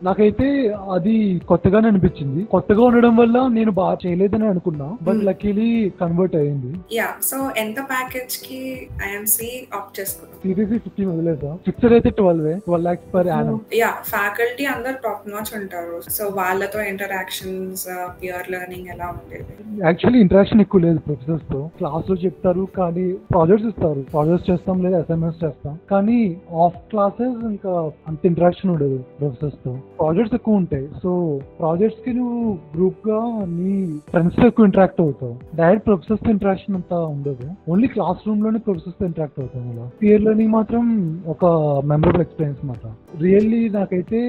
నాకైతే 0.02 0.48
అది 0.92 1.40
కొత్తగానే 1.48 1.88
అనిపించింది. 1.88 2.44
కొత్తగా 2.44 2.82
ఉండడం 2.82 3.16
వల్ల 3.16 3.46
నేను 3.46 3.70
బాగా 3.70 3.96
చేయలేదని 4.06 4.46
అనుకున్నా. 4.46 4.98
బట్. 5.02 5.24
లక్కీలీ 5.24 5.92
కన్వర్ట్ 6.00 6.36
అయ్యింది. 6.36 6.74
యా 6.92 7.06
సో 7.22 7.50
ఎంత 7.56 7.80
ప్యాకేజ్కి 7.80 8.88
ఐఎంసి 9.08 9.66
ఆప్ట్ 9.74 10.00
చేసుకున్నావు 10.00 10.40
సిరీస్ 10.42 10.82
ఫిఫ్టీన్ 10.82 11.10
వదిలేసా? 11.10 11.54
ఫిక్స్డ్ 11.54 11.92
అయితే 11.92 12.10
twelve 12.10 12.60
twelve 12.60 12.84
lakhs 12.84 13.14
per 13.14 13.26
annum 13.26 13.60
yeah 13.74 13.90
faculty 14.04 14.64
అందరు 14.64 14.92
టాప్ 14.92 15.30
నాచ్ 15.30 15.52
ఉంటారు. 15.60 16.10
సో 16.10 16.24
వాళ్ళతో 16.24 16.82
ఇంటరాక్షన్స్ 16.82 17.86
ప్యూర్ 18.22 18.50
లెర్నింగ్ 18.52 18.88
ఎలా 18.88 19.06
ఉండేది? 19.06 19.84
యాక్చువల్లీ 19.84 20.20
ఇంటరాక్షన్ 20.20 20.60
ఎక్కువ 20.60 20.80
లేదు 20.80 20.98
ప్రొఫెసర్స్తో 21.32 21.70
క్లాస్లో 21.78 22.16
చెప్తారు 22.16 22.68
కానీ 22.76 23.12
ప్రాజెక్ట్స్ 23.12 23.68
ఇస్తారు. 23.68 24.00
ప్రాజెక్ట్స్ 24.12 24.50
చేస్తాం 24.50 24.82
లేదా 24.82 24.98
అసైన్మెంట్స్ 24.98 25.44
చేస్తాం. 25.44 25.78
కానీ 25.90 26.36
ఆఫ్ 26.64 26.76
క్లాసెస్ 26.90 27.44
ఇంకా 27.44 27.90
అంత 28.08 28.26
ఇంటరాక్షన్ 28.26 28.70
ఉండదు 28.70 28.98
ప్రొఫెసర్స్తో. 29.20 29.72
ప్రాజెక్ట్స్ 30.00 30.34
ఎక్కువ 30.34 30.54
ఉంటాయి. 30.54 30.88
సో 31.02 31.40
ప్రాజెక్ట్స్కి 31.60 32.12
నువ్వు 32.18 32.58
గ్రూప్గా 32.76 33.20
నీ 33.46 33.98
ఫ్రెండ్స్తో 34.10 34.46
ఎక్కువ 34.46 34.64
ఇంటరాక్ట్ 34.64 35.00
అవుతావు. 35.00 35.34
డైరెక్ట్ 35.56 35.86
ప్రొఫెసర్స్తో 35.86 36.30
ఇంటరాక్షన్ 36.30 36.74
అంతా 36.74 36.98
ఉండదు. 37.04 37.48
ఓన్లీ 37.70 37.88
క్లాస్ 37.88 38.28
రూమ్లోనే 38.28 38.58
ప్రొఫెసర్స్తో 38.58 39.06
ఇంటరాక్ట్ 39.06 39.40
అవుతాం 39.40 39.72
ఇలా 39.72 39.90
పియర్ 40.02 40.22
లెర్నింగ్ 40.22 40.52
మాత్రం 40.52 40.84
ఒక 41.26 41.44
మెమరబుల్ 41.86 42.22
ఎక్స్పీరియన్స్ 42.22 42.66
మాట 42.66 42.86
రియల్లీ 43.22 43.68
నాకైతే 43.68 44.20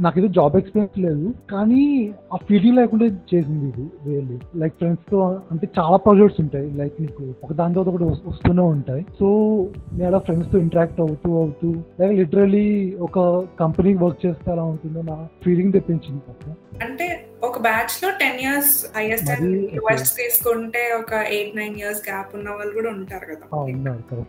నాకైతే 0.00 0.28
జాబ్ 0.28 0.56
ఎక్స్పీరియన్స్ 0.56 0.98
లేదు. 1.06 1.26
కానీ 1.50 1.82
ఆ 2.32 2.36
ఫీలింగ్ 2.48 2.76
లేకుండా 2.76 3.06
చేసింది 3.06 3.66
ఇది 3.68 3.86
రియల్లీ 4.06 4.38
లైక్ 4.56 4.74
ఫ్రెండ్స్తో 4.78 5.18
అంటే 5.50 5.68
చాలా 5.78 5.96
ప్రాజెక్ట్ 5.96 6.21
ప్రాజెక్ట్స్ 6.22 6.56
ఉంటాయి. 6.56 6.78
లైక్ 6.78 6.94
నీకు 7.00 7.34
ఒక 7.44 7.52
దాని 7.52 7.74
తర్వాత 7.74 7.94
ఒకటి 7.94 8.04
వస్- 8.04 8.28
వస్తూనే 8.28 8.62
ఉంటాయి. 8.62 9.06
సో 9.18 9.26
నేను 9.92 10.06
అలా 10.06 10.18
ఫ్రెండ్స్తో 10.18 10.58
ఇంటరాక్ట్ 10.58 11.00
అవుతూ 11.00 11.36
అవుతూ 11.36 11.74
లైక్ 12.00 12.12
లిటరలీ 12.12 12.96
ఒక 13.00 13.46
కంపెనీకి 13.60 14.04
వర్క్ 14.04 14.26
చేస్తే 14.26 14.52
అలా 14.52 14.62
ఉంటుందో 14.62 15.02
నా 15.02 15.28
ఫీలింగ్ 15.44 15.72
తెప్పించింది 15.72 16.50
అంటే 16.84 17.26
ఒక 17.42 17.58
బ్యాచ్లో 17.58 18.10
టెన్ 18.10 18.40
ఇయర్స్ 18.40 18.86
హైయెస్ట్ 18.96 19.28
లోయెస్ట్ 19.30 20.16
తీసుకుంటే 20.16 20.92
ఒక 21.00 21.12
ఎయిట్ 21.12 21.56
నైన్ 21.56 21.76
ఇయర్స్ 21.76 22.10
గ్యాప్ 22.10 22.36
ఉన్న 22.36 22.50
వాళ్ళు 22.50 22.74
కూడా 22.74 22.90
ఉంటారు 22.90 23.24
కదా. 23.24 23.64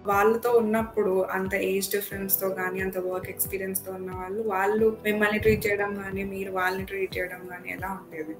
వాళ్ళతో 0.07 0.51
ఉన్నప్పుడు 0.51 1.25
అంత 1.31 1.55
ఏజ్ 1.55 1.87
డిఫరెన్స్తో 1.87 2.49
కానీ 2.49 2.79
అంత 2.79 2.97
వర్క్ 2.97 3.29
ఎక్స్పీరియన్స్తో 3.29 3.91
ఉన్న 3.91 4.11
వాళ్ళు 4.11 4.43
వాళ్ళు 4.47 4.97
మిమ్మల్ని 5.03 5.39
ట్రీట్ 5.39 5.67
చేయడం 5.67 5.95
కానీ 5.95 6.23
మీరు 6.23 6.51
వాళ్ళని 6.51 6.85
ట్రీట్ 6.85 7.17
చేయడం 7.17 7.47
కానీ 7.47 7.71
ఎలా 7.71 7.87
ఉండేది? 7.87 8.35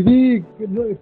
ఇది 0.00 0.16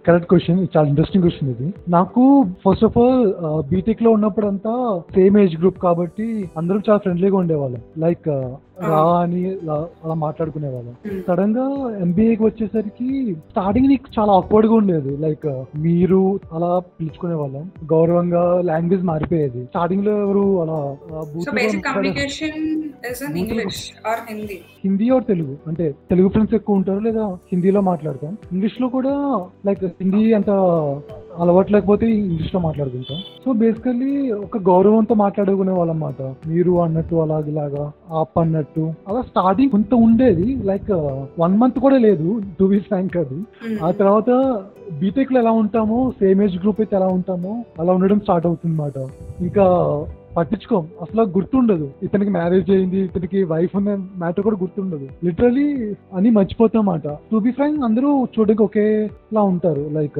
కరెక్ట్ 0.07 0.29
క్వశ్చన్ 0.31 0.61
చాలా 0.75 0.87
ఇంట్రెస్టింగ్ 0.91 1.23
క్వశ్చన్ 1.25 1.49
ఇది. 1.53 1.67
నాకు 1.95 2.21
ఫస్ట్ 2.65 2.85
ఆఫ్ 2.87 2.97
ఆల్ 3.03 3.25
బీటెక్లో 3.71 4.11
ఉన్నప్పుడు 4.17 4.47
అంతా 4.51 4.73
సేమ్ 5.17 5.37
ఏజ్ 5.43 5.57
గ్రూప్ 5.63 5.79
కాబట్టి 5.87 6.27
అందరం 6.61 6.81
చాలా 6.87 7.01
ఫ్రెండ్లీగా 7.05 7.37
ఉండేవాళ్ళం. 7.43 7.83
లైక్ 8.05 8.29
రా 8.89 9.03
అని 9.21 9.43
అలా 10.05 10.15
మాట్లాడుకునే 10.23 10.69
వాళ్ళం 10.73 10.95
సడన్గా 11.27 11.63
ఎంబీఏకి 12.05 12.43
వచ్చేసరికి 12.47 13.09
స్టార్టింగ్ 13.51 13.89
నీకు 13.91 14.11
చాలా 14.17 14.31
ఆక్వర్డ్గా 14.39 14.75
ఉండేది. 14.81 15.13
లైక్ 15.23 15.47
మీరు 15.85 16.19
అలా 16.55 16.71
పిలుచుకునే 16.97 17.35
వాళ్ళం 17.41 17.63
గౌరవంగా 17.93 18.43
లాంగ్వేజ్ 18.71 19.03
మారిపోయేది. 19.11 19.61
స్టార్టింగ్లో 19.71 20.13
ఎవరు 20.25 20.45
అలా 20.63 20.79
హిందీ 24.85 25.07
ఆర్ 25.15 25.25
తెలుగు 25.31 25.55
అంటే 25.69 25.87
తెలుగు 26.11 26.29
ఫ్రెండ్స్ 26.35 26.55
ఎక్కువ 26.59 26.79
ఉంటారు 26.79 27.01
లేదా 27.07 27.26
హిందీలో 27.33 27.81
మాట్లాడతాం. 27.81 28.37
ఇంగ్లీష్లో 28.51 28.87
కూడా 28.87 29.41
లైక్ 29.65 29.85
హిందీ 29.85 30.33
అంత 30.33 30.49
అలవాటు 31.39 31.71
లేకపోతే 31.71 32.11
ఇంగ్లీష్లో 32.11 32.59
మాట్లాడుకుంటాం. 32.61 33.17
సో 33.45 33.53
బేసికల్లీ 33.53 34.31
ఒక 34.31 34.57
గౌరవంతో 34.57 35.15
మాట్లాడుకునే 35.15 35.71
వాళ్ళం 35.71 36.03
అన్నమాట. 36.03 36.49
మీరు 36.49 36.81
అన్నట్టు 36.81 37.15
అలాగిలాగా 37.15 37.91
ఆప్ 38.11 38.39
అన్నట్టు. 38.39 38.93
అలా 39.07 39.21
స్టార్టింగ్ 39.21 39.69
కొంత 39.69 39.93
ఉండేది. 39.93 40.55
లైక్ 40.63 40.91
వన్ 41.39 41.57
మంత్ 41.57 41.79
కూడా 41.79 41.97
లేదు. 41.97 42.41
టూ 42.59 42.65
వీక్స్ 42.65 42.93
ర్యాంక్ 42.93 43.17
అది 43.17 43.39
ఆ 43.83 43.91
తర్వాత 43.91 44.61
బీటెక్లో 44.99 45.39
ఎలా 45.39 45.51
ఉంటామో 45.51 46.11
సేమ్ 46.19 46.41
ఏజ్ 46.41 46.57
గ్రూప్ 46.57 46.81
అయితే 46.81 46.95
ఎలా 46.95 47.07
ఉంటామో 47.07 47.63
అలా 47.79 47.93
ఉండడం 47.93 48.19
స్టార్ట్ 48.19 48.47
అవుతుంది 48.47 48.75
ఇంకా 49.43 49.65
పట్టించుకోం 50.37 50.87
అసలు 51.01 51.21
గుర్తుండదు. 51.37 51.91
ఇతనికి 52.03 52.31
మ్యారేజ్ 52.31 52.69
అయింది 52.71 52.99
ఇతనికి 52.99 53.43
వైఫ్ 53.43 53.75
ఉన్న 53.75 53.91
మ్యాటర్ 54.17 54.43
కూడా 54.43 54.57
గుర్తుండదు. 54.61 55.07
లిటరలీ 55.25 55.67
అని 56.13 56.29
మర్చిపోతాం 56.29 56.85
మాట 56.85 57.07
టు 57.31 57.37
బి 57.37 57.51
ఫ్రాంక్ 57.51 57.85
అందరూ 57.85 58.09
చూడడానికి 58.25 58.63
ఒకేలా 58.63 59.41
ఉంటారు. 59.41 59.89
లైక్ 59.93 60.19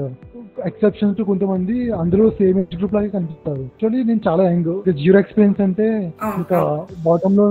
ఎక్సెప్షన్స్ 0.66 1.22
కొంతమంది 1.22 1.92
అందరూ 1.92 2.30
సేమ్ 2.30 2.60
ఏజ్ 2.60 2.78
గ్రూప్ 2.78 2.94
లాగే 2.94 3.10
కనిపిస్తారు. 3.10 3.62
యాక్చువల్లీ 3.62 4.04
నేను 4.04 4.22
చాలా 4.28 4.44
యంగ్. 4.52 4.74
జీరో 5.04 5.20
ఎక్స్పీరియన్స్ 5.20 5.62
అంటే 5.62 5.88
ఇంకా 6.38 6.60
బాటమ్లో 7.06 7.48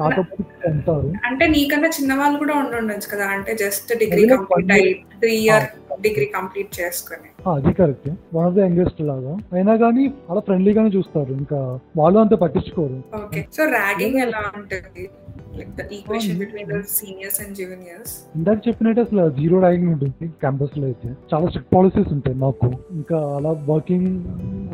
నాతో 0.00 0.22
ఉంటారు. 0.70 1.12
అంటే 1.26 1.46
నీకన్నా 1.48 1.88
చిన్న 1.88 2.14
వాళ్ళు 2.14 2.38
కూడా 2.38 2.54
ఉండుండొచ్చు 2.54 3.08
కదా. 3.14 3.26
అంటే 3.36 3.54
just 3.54 3.98
degree 3.98 4.28
complete 4.28 4.98
three 5.20 5.32
year. 5.36 5.66
Degree 6.00 6.24
complete 6.24 6.80
చేసుకుని. 6.80 7.50
అది 7.50 7.72
correct 7.72 8.08
one 8.34 8.46
of 8.46 8.54
the 8.54 8.58
youngest 8.58 9.00
లాగా. 9.00 9.36
అయినా 9.52 9.76
కానీ 9.76 10.14
అలా 10.30 10.40
ఫ్రెండ్లీగానే 10.40 10.88
చూస్తారు. 10.88 11.32
ఇంకా 11.32 11.80
వాళ్ళు 11.96 12.18
అంత 12.18 12.30
పట్టించుకోరు. 12.30 13.02
ఓకే. 13.14 13.46
సో 13.56 13.64
ర్యాగింగ్ 13.64 14.20
ఎలా 14.20 14.52
ఉంటుంది? 14.56 15.08
Like 15.56 15.68
the 15.68 15.92
equation 15.92 16.38
between 16.38 16.68
the 16.68 16.84
seniors 16.88 17.40
and 17.40 17.58
juniors 17.58 18.36
ఇందాక 18.36 18.68
చెప్పినట్టు 18.68 19.00
అసలు 19.00 19.30
జీరో 19.30 19.58
ర్యాగింగ్ 19.58 19.88
ఉంటుంది 19.88 20.28
క్యాంపస్లో 20.28 20.84
అయితే 20.84 21.08
చాలా 21.34 21.46
స్ట్రిక్ట్ 21.46 21.74
పాలసీస్ 21.74 22.12
ఉంటాయి 22.12 22.36
మాకు. 22.36 22.70
ఇంకా 22.90 23.16
అలా 23.36 23.50
వర్కింగ్ 23.50 24.24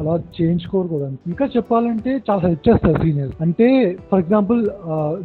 అలా 0.01 0.23
చేయించుకోరు 0.43 0.89
కూడా. 0.89 1.09
ఇంకా 1.27 1.47
చెప్పాలంటే 1.47 2.23
చాలా 2.31 2.41
హెల్ప్ 2.41 2.69
చేస్తారు 2.69 3.03
సీనియర్ 3.03 3.33
అంటే 3.41 3.97
ఫర్ 4.11 4.21
ఎగ్జాంపుల్ 4.21 4.71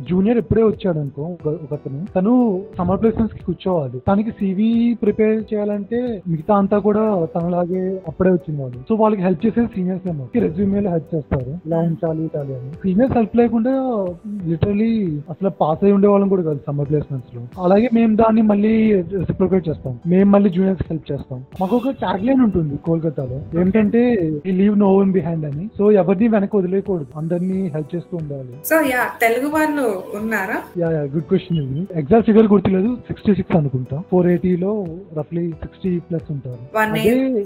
జూనియర్ 0.09 0.37
ఎప్పుడే 0.37 0.63
వచ్చాడు 0.63 0.99
అనుకో 0.99 1.21
ఒక- 1.21 1.57
ఒకతను. 1.63 2.05
తను 2.15 2.63
సమ్మర్ 2.77 3.01
ప్లేస్మెంట్స్కి 3.01 3.45
కూర్చోవాలి. 3.45 3.99
తనకి 4.07 4.31
సివి 4.31 4.97
ప్రిపేర్ 5.01 5.53
చేయాలంటే 5.53 6.21
మిగతా 6.27 6.55
అంతా 6.55 6.77
కూడా 6.77 7.25
తనలాగే 7.25 8.01
అప్పుడే 8.07 8.29
వచ్చింది 8.29 8.61
వాళ్ళు 8.61 8.77
సో 8.89 8.95
వాళ్ళకి 8.95 9.21
హెల్ప్ 9.21 9.45
చేసేది 9.45 9.67
సీనియర్స్ 9.67 10.07
ఏమో 10.07 10.27
రెజ్యూమేలో 10.35 10.89
హెల్ప్ 10.89 11.15
చేస్తారు. 11.15 11.57
ఇలా 11.65 11.79
ఉంచాలి 11.79 12.25
ఇటాలి 12.25 12.59
అని. 12.59 12.73
సీనియర్స్ 12.73 13.17
హెల్ప్ 13.17 13.37
లేకుండా 13.37 14.05
లిటరలీ 14.45 15.21
అసలు 15.41 15.51
పాస్ 15.61 15.83
అయి 15.83 15.93
ఉండే 15.93 16.07
వాళ్ళం 16.07 16.27
కూడా 16.29 16.43
కాదు 16.43 16.59
సమ్మర్ 16.67 16.87
ప్లేస్మెంట్స్లో. 16.89 17.41
అలాగే 17.63 17.89
మేము 17.93 18.15
దాన్ని 18.15 18.41
మళ్ళీ 18.41 18.73
రెసిప్రికేట్ 19.01 19.69
చేస్తాం. 19.69 19.93
మేము 20.07 20.29
మళ్ళీ 20.31 20.49
జూనియర్స్ 20.49 20.83
హెల్ప్ 20.89 21.07
చేస్తాం. 21.11 21.39
మాకు 21.61 21.75
ఒక 21.75 21.89
ట్యాగ్ 21.89 22.25
లైన్ 22.25 22.41
ఉంటుంది 22.41 22.75
కోల్కతాలో. 22.85 23.59
ఏంటంటే 23.61 24.01
ఈ 24.45 24.51
లీవ్ 24.51 24.79
నో 24.79 24.89
వన్ 24.97 25.11
బిహైండ్ 25.11 25.45
అని. 25.45 25.69
సో 25.77 25.91
ఎవరిని 25.91 26.27
వెనక 26.27 26.55
వదిలేయకూడదు. 26.55 27.07
అందరినీ 27.15 27.57
హెల్ప్ 27.75 27.95
చేస్తూ 27.95 28.17
ఉండాలి. 28.17 28.53
సో 28.69 28.75
యా 28.81 29.05
తెలుగు 29.21 29.49
వాళ్ళు 29.55 30.03
ఉన్నారా? 30.19 30.57
యా 30.77 30.91
యా 30.97 31.01
గుడ్ 31.15 31.27
క్వశ్చన్ 31.31 31.59
ఇది 31.63 31.87
ఎగ్జాక్ట్ 32.01 32.29
ఫిగర్ 32.31 32.49
గుర్తులేదు. 32.53 32.91
సిక్స్టీ 33.07 33.35
సిక్స్ 33.35 33.57
అనుకుంటా. 33.61 34.03
ఫోర్ 34.11 34.27
ఎయిటీలో 34.27 34.85
రఫ్లీ 35.19 35.45
సిక్స్టీ 35.63 35.93
ప్లస్ 36.09 36.29
ఉంటారు. 36.35 36.61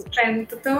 స్ట్రెంగ్త్తో 0.09 0.75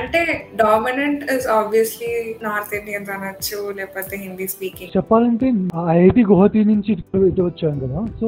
అంటే 0.00 0.22
dominant 0.62 1.24
is 1.32 1.48
obviously 1.58 2.12
north 2.42 2.74
Indians 2.80 3.12
అనొచ్చు 3.18 3.60
లేకపోతే 3.78 4.16
హిందీ 4.24 4.48
స్పీకింగ్ 4.54 4.96
చెప్పాలంటే 4.96 5.48
ఐఐటి 5.96 6.22
గౌహతి 6.52 6.70
నుంచి 6.70 6.90
ఇటు 7.28 7.42
వచ్చాను 7.42 7.78
కదా. 7.82 7.98
సో 8.20 8.26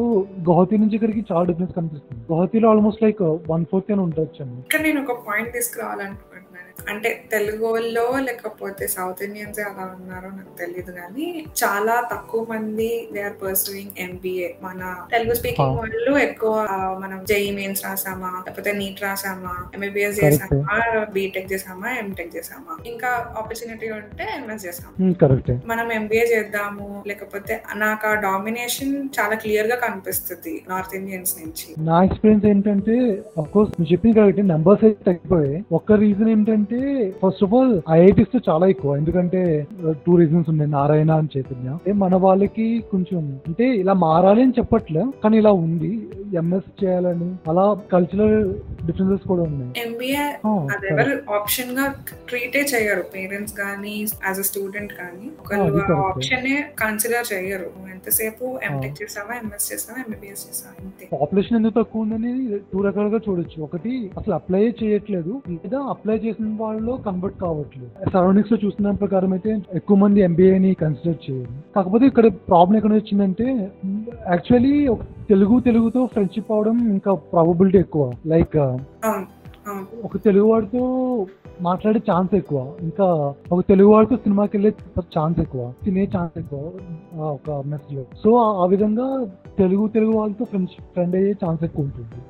గౌహతి 0.49 0.77
నుంచి 0.83 0.95
ఇక్కడికి 0.99 1.23
చాలా 1.31 1.45
డిఫరెన్స్ 1.49 1.73
కనిపిస్తుంది. 1.79 2.21
గౌహతిలో 2.31 2.67
ఆల్మోస్ట్ 2.75 3.03
లైక్ 3.05 3.21
వన్ 3.51 3.65
ఫోర్త్ 3.71 3.91
అని 3.95 4.03
ఉండొచ్చు 4.05 4.41
అండి. 4.45 4.61
ఇక్కడ 4.67 4.81
నేను 4.87 5.01
ఒక 5.05 5.17
పాయింట్ 5.29 5.51
తీసుకురావాలనుకుంటున్నాను 5.57 6.34
అంటే 6.93 7.11
తెలుగు 7.33 7.65
వాళ్ళు 7.67 8.03
లేకపోతే 8.27 8.85
సౌత్ 8.95 9.21
ఇండియన్స్ 9.27 9.61
అలా 9.61 9.85
ఉన్నారో 9.97 10.29
నాకు 10.39 10.53
తెలియదు 10.59 10.93
కానీ 10.93 11.27
చాలా 11.61 11.95
తక్కువ 12.13 12.41
మంది 12.51 12.89
దే 13.13 13.21
ఆర్ 13.29 13.37
పర్సూయింగ్ 13.43 13.95
ఎంబీఏ 14.05 14.49
మన 14.63 14.81
తెలుగు 15.13 15.35
స్పీకింగ్. 15.39 15.77
వాళ్ళు 15.81 16.13
ఎక్కువ 16.27 16.55
మనం 17.03 17.19
జేఈ 17.31 17.51
మెయిన్స్ 17.59 17.83
రాసామా 17.87 18.31
లేకపోతే 18.47 18.73
నీట్ 18.81 19.01
రాసామా 19.07 19.55
ఎంబీబీఎస్. 19.75 20.19
చేసామా 20.25 20.77
బీటెక్ 21.17 21.49
చేసామా 21.53 21.89
ఎంటెక్ 22.03 22.35
చేసామా. 22.37 22.77
ఇంకా 22.93 23.11
ఆపర్చునిటీ 23.41 23.91
ఉంటే 24.01 24.27
ఎంఎస్ 24.39 24.67
చేసామా. 24.67 25.13
కరెక్టే 25.23 25.57
మనం 25.73 25.87
ఎంబీఏ 25.99 26.27
చేద్దాము 26.35 26.89
లేకపోతే 27.07 27.57
నాకు 27.85 28.07
ఆ 28.07 28.15
డామినేషన్ 28.27 28.95
చాలా 29.19 29.37
క్లియర్గా 29.45 29.79
కనిపిస్తుంది 29.87 30.55
నార్త్ 30.69 30.97
ఇండియన్స్ 31.01 31.35
నుంచి. 31.41 31.69
నా 31.91 31.97
ఎక్స్పీరియన్స్ 32.09 32.47
ఏంటంటే 32.53 32.97
అఫ్ 33.41 33.51
కోర్స్ 33.57 33.73
నువ్వు 33.77 33.91
చెప్పింది 33.93 34.17
కాబట్టి 34.21 34.43
నెంబర్స్ 34.53 34.85
అయితే 34.85 35.03
తగ్గిపోయాయి. 35.11 35.59
ఒక్క 35.73 35.93
రీజన్ 36.05 36.31
ఏంటంటే 36.37 36.64
ఫస్ట్ 37.23 37.45
ఆఫ్ 37.45 37.55
ఆల్ 37.55 37.81
ఐఐటీస్తో 37.91 38.41
చాలా 38.49 38.67
ఎక్కువ. 38.67 38.97
ఎందుకంటే 38.97 39.67
టూ 40.07 40.17
రీజన్స్ 40.17 40.49
ఉన్నాయి 40.49 40.71
నారాయణ 40.71 41.11
అని 41.11 41.29
చైతన్య. 41.37 41.69
అంటే 41.69 41.93
మన 41.93 42.15
వాళ్ళకి 42.17 42.85
కొంచెం 42.93 43.41
అంటే 43.49 43.67
ఇలా 43.83 43.93
మారాలి 43.93 44.43
అని 44.43 44.57
చెప్పట్లే 44.59 45.05
కానీ 45.25 45.39
ఇలా 45.39 45.53
ఉంది. 45.53 45.93
ఎంఎస్ 46.37 46.85
చేయాలని 46.85 47.31
అలా 47.51 47.81
కల్చరల్ 47.93 48.55
డిఫరెన్సెస్ 48.87 49.29
కూడా 49.29 49.43
ఉన్నాయి. 49.43 49.71
ఎంబీఏ 49.85 50.25
ఆప్షన్గా 51.39 51.95
ట్రీటే 52.29 52.63
చేయరు. 52.73 53.05
పేరెంట్స్ 53.15 53.55
కానీ 53.63 53.95
యాజ్ 54.29 54.39
అ 54.39 54.47
స్టూడెంట్ 54.51 54.93
కానీ 54.93 55.27
ఒకళ్ళు. 55.41 55.83
ఆప్షన్ 56.09 56.49
కన్సిడర్ 56.83 57.33
చేయరు. 57.33 57.71
ఎంతసేపు 57.95 58.59
ఎంటెక్ 58.69 58.97
చేసావా 59.03 59.35
ఎంఎస్ 59.43 59.73
చేసావా 59.73 59.99
ఎంబీబీఎస్ 60.05 60.45
చేసావా 60.49 60.75
అంతే. 60.85 61.05
పాపులేషన్ 61.13 61.57
ఎందుకు 61.57 61.75
తక్కువ 61.81 62.03
ఉందని 62.03 62.33
టూ 62.73 62.81
రకాలుగా 62.87 63.21
చూడొచ్చు. 63.29 63.63
ఒకటి 63.63 64.11
అసలు 64.19 64.35
అప్లై 64.35 64.63
చేయట్లేదు. 64.83 65.33
లేదా 65.51 65.79
అప్లై 65.95 66.17
చేసిన 66.25 66.54
వాళ్ళలో 66.61 66.95
కన్వర్ట్ 67.07 67.39
కావట్లేదు. 67.43 67.91
సరౌండింగ్స్లో 68.15 68.59
చూసిన 68.65 68.91
ప్రకారం 69.03 69.33
అయితే 69.37 69.51
ఎక్కువ 69.75 69.97
మంది 70.03 70.21
ఎంబీఏని 70.29 70.73
కన్సిడర్ 70.83 71.23
చేయరు. 71.25 71.53
కాకపోతే 71.77 72.05
ఇక్కడ 72.11 72.27
ప్రాబ్లం 72.51 72.77
ఎక్కడ 72.81 72.93
వచ్చిందంటే 73.01 73.47
యాక్చువల్లీ 74.33 74.75
తెలుగు 75.31 75.57
తెలుగుతో 75.69 76.03
ఫ్రెండ్షిప్ 76.13 76.53
అవడం 76.57 76.77
ఇంకా 76.97 77.13
ప్రాబబిలిటీ 77.33 77.79
ఎక్కువ. 77.85 78.05
లైక్ 78.35 78.59
ఒక 80.07 80.17
తెలుగు 80.25 80.47
వాడితో 80.49 80.83
మాట్లాడే 81.67 82.01
ఛాన్స్ 82.11 82.33
ఎక్కువ. 82.39 82.61
ఇంకా 82.87 83.07
ఒక 83.53 83.61
తెలుగు 83.69 83.89
వాడితో 83.93 84.17
సినిమాకి 84.17 84.53
వెళ్ళే 84.57 84.73
ఛాన్స్ 85.17 85.39
ఎక్కువ. 85.45 85.63
తినే 85.85 86.05
ఛాన్స్ 86.17 86.35
ఎక్కువ 86.39 86.61
ఒక 87.37 87.51
మెస్లో. 87.73 88.03
సో 88.25 88.31
ఆ 88.63 88.67
విధంగా 88.73 89.07
తెలుగు 89.59 89.85
తెలుగు 89.97 90.13
వాళ్ళతో 90.19 90.45
ఫ్రెండ్స్ 90.45 90.77
ఫ్రెండ్ 90.95 91.15
అయ్యే 91.21 91.35
ఛాన్స్ 91.45 91.63
ఎక్కువ 91.69 91.85
ఉంటుంది. 91.85 92.21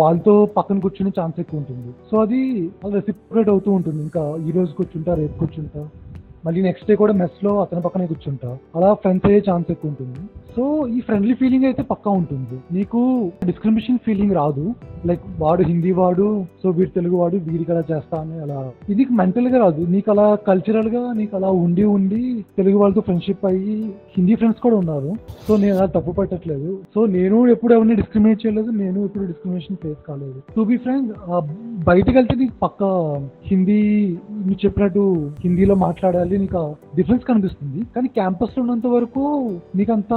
వాళ్ళతో 0.00 0.32
పక్కన 0.56 0.78
కూర్చునే 0.78 1.10
ఛాన్స్ 1.20 1.40
ఎక్కువ 1.40 1.60
ఉంటుంది. 1.60 1.90
సో 2.10 2.14
అది 2.24 2.40
రెసిప్రేట్ 2.94 3.48
అవుతూ 3.48 3.70
ఉంటుంది. 3.72 4.00
ఇంకా 4.02 4.22
ఈ 4.48 4.52
రోజు 4.56 4.72
కూర్చుంటా 4.74 5.14
రేపు 5.14 5.36
కూర్చుంటా 5.38 5.82
మళ్ళీ 6.46 6.62
నెక్స్ట్ 6.62 6.88
డే 6.88 6.94
కూడా 6.94 7.12
మెస్లో 7.12 7.60
అతని 7.60 7.80
పక్కనే 7.80 8.06
కూర్చుంటా. 8.06 8.50
అలా 8.76 8.88
ఫ్రెండ్స్ 8.94 9.26
అయ్యే 9.26 9.42
ఛాన్స్ 9.50 9.68
ఎక్కువ 9.70 9.90
ఉంటుంది. 9.90 10.20
సో 10.56 10.86
ఈ 10.86 11.00
ఫ్రెండ్లీ 11.00 11.34
ఫీలింగ్ 11.34 11.64
అయితే 11.64 11.82
పక్కా 11.82 12.10
ఉంటుంది. 12.10 12.56
నీకు 12.78 13.00
డిస్క్రిమినేషన్ 13.46 13.98
ఫీలింగ్ 14.06 14.34
రాదు. 14.34 14.74
లైక్ 15.06 15.22
వాడు 15.38 15.62
హిందీ 15.62 15.92
వాడు 15.92 16.26
సో 16.62 16.68
వీడు 16.70 16.90
తెలుగు 16.90 17.16
వాడు 17.16 17.36
వీడికి 17.36 17.72
అలా 17.72 17.82
చేస్తా 17.90 18.18
అని 18.20 18.36
అలా. 18.40 18.58
ఇది 18.90 19.06
మెంటల్గా 19.20 19.58
రాదు. 19.64 19.82
నీకు 19.94 20.10
అలా 20.10 20.26
కల్చరల్గా 20.48 21.02
నీకు 21.12 21.36
అలా 21.36 21.50
ఉండి 21.64 21.84
ఉండి 21.84 22.22
తెలుగు 22.58 22.78
వాళ్ళతో 22.78 23.00
ఫ్రెండ్షిప్ 23.00 23.46
అయ్యి 23.46 23.76
హిందీ 24.16 24.34
ఫ్రెండ్స్ 24.34 24.60
కూడా 24.60 24.76
ఉన్నారు. 24.76 25.12
సో 25.48 25.56
నేను 25.56 25.76
అలా 25.76 25.86
తప్పు 25.86 26.10
పట్టట్లేదు. 26.10 26.70
సో 26.94 27.06
నేను 27.06 27.48
ఎప్పుడు 27.54 27.74
ఎవరిని 27.74 27.94
డిస్క్రిమినేట్ 27.94 28.46
చేయలేదు. 28.46 28.70
నేను 28.82 29.04
ఎప్పుడు 29.04 29.24
డిస్క్రిమినేషన్ 29.24 29.80
ఫేస్ 29.82 30.02
కాలేదు. 30.08 30.38
టు 30.56 30.60
బి 30.60 30.76
ఫ్రెండ్ 30.76 31.10
బయటకు 31.90 32.16
వెళ్తే 32.20 32.34
నీకు 32.34 32.54
పక్క 32.62 32.82
హిందీ 33.50 33.80
నువ్వు 34.30 34.60
చెప్పినట్టు 34.66 35.04
హిందీలో 35.44 35.74
మాట్లాడాలి 35.86 36.33
నీకు 36.38 36.76
డిఫరెన్స్ 36.96 37.24
కనిపిస్తుంది. 37.24 37.84
కానీ 37.96 38.08
క్యాంపస్లో 38.08 38.62
ఉన్నంత 38.62 38.86
వరకు 38.86 39.56
నీకు 39.76 39.92
అంత 39.92 40.10